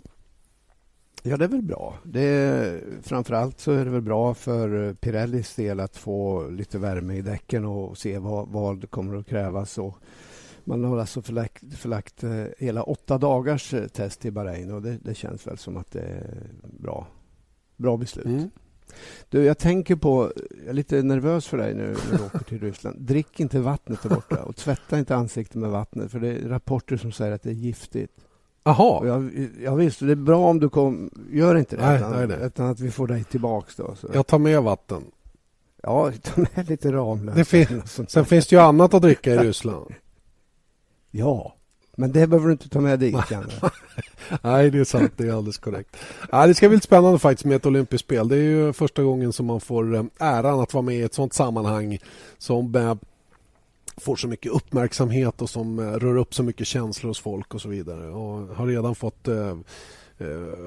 [1.22, 1.94] Ja, det är väl bra.
[2.02, 6.78] Det är, framförallt så är det väl bra för eh, Pirellis del att få lite
[6.78, 9.78] värme i däcken och se vad, vad kommer att krävas.
[9.78, 9.98] Och
[10.68, 14.98] man har alltså förlagt, förlagt eh, hela åtta dagars eh, test i Bahrain och det,
[15.02, 17.06] det, känns väl som att det är bra,
[17.76, 18.26] bra beslut.
[18.26, 18.50] Mm.
[19.28, 22.60] Du, jag tänker på, jag är lite nervös för dig nu när du åker till
[22.60, 22.96] Ryssland.
[23.00, 26.96] Drick inte vattnet där borta och tvätta inte ansiktet med vattnet för det är rapporter
[26.96, 28.12] som säger att det är giftigt.
[28.64, 29.06] Jaha.
[29.06, 32.26] Jag, jag visst, det är bra om du kom, gör inte det, nej, utan, nej,
[32.26, 32.38] nej.
[32.42, 33.94] utan att vi får dig tillbaks då.
[33.94, 34.08] Så.
[34.14, 35.04] Jag tar med vatten.
[35.82, 37.44] Ja, ta med lite Ramlösa.
[37.44, 39.94] Fin sen finns det ju annat att dricka i Ryssland.
[41.10, 41.54] Ja,
[41.96, 43.16] men det behöver du inte ta med dit.
[44.42, 45.12] Nej, det är sant.
[45.16, 45.96] Det är alldeles korrekt.
[46.32, 48.28] Ja, det ska bli spännande faktiskt med ett olympiskt spel.
[48.28, 51.14] Det är ju första gången som man får eh, äran att vara med i ett
[51.14, 51.98] sånt sammanhang
[52.38, 52.94] som eh,
[53.96, 57.60] får så mycket uppmärksamhet och som eh, rör upp så mycket känslor hos folk och
[57.60, 58.08] så vidare.
[58.08, 59.28] Och har redan fått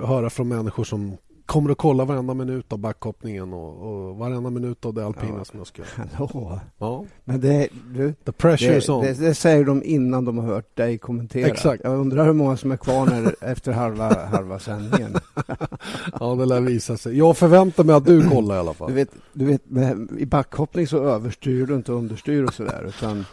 [0.02, 1.18] höra från människor som
[1.52, 5.46] kommer att kolla varenda minut av backhoppningen och, och varenda minut av det alpina ja.
[5.46, 5.84] som jag ska
[6.14, 6.60] Hallå.
[6.78, 7.06] Ja.
[7.24, 9.04] Men det, du, The pressure det, on.
[9.04, 11.48] Det, det, säger de innan de har hört dig kommentera.
[11.48, 11.84] Exakt.
[11.84, 15.16] Jag undrar hur många som är kvar när, efter halva, halva sändningen.
[16.20, 17.18] ja, det lär visa sig.
[17.18, 18.90] Jag förväntar mig att du kollar i alla fall.
[18.90, 19.62] Du vet, du vet
[20.18, 22.86] i backhoppning så överstyr du inte understyr och sådär.
[22.88, 23.26] Utan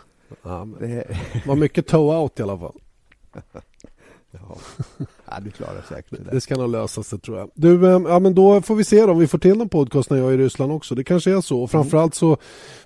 [0.42, 1.04] ja, det
[1.46, 2.80] var mycket toe-out i alla fall.
[4.30, 4.56] Ja.
[5.30, 6.30] ja, du klarar säkert det.
[6.32, 7.50] Det ska nog lösa sig tror jag.
[7.54, 10.18] Du, eh, ja, men då får vi se om vi får till någon podcast när
[10.18, 10.94] jag är i Ryssland också.
[10.94, 11.62] Det kanske är så.
[11.62, 12.36] Och framförallt så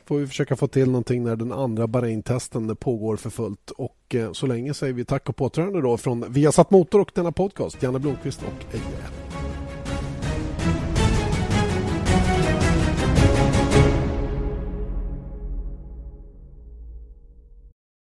[0.05, 3.71] får vi försöka få till någonting när den andra Bahrain-testen pågår för fullt.
[3.71, 7.33] Och eh, så länge säger vi tack och påtränande då från Viasat Motor och denna
[7.33, 7.83] podcast.
[7.83, 9.32] Janne Blomqvist och Eje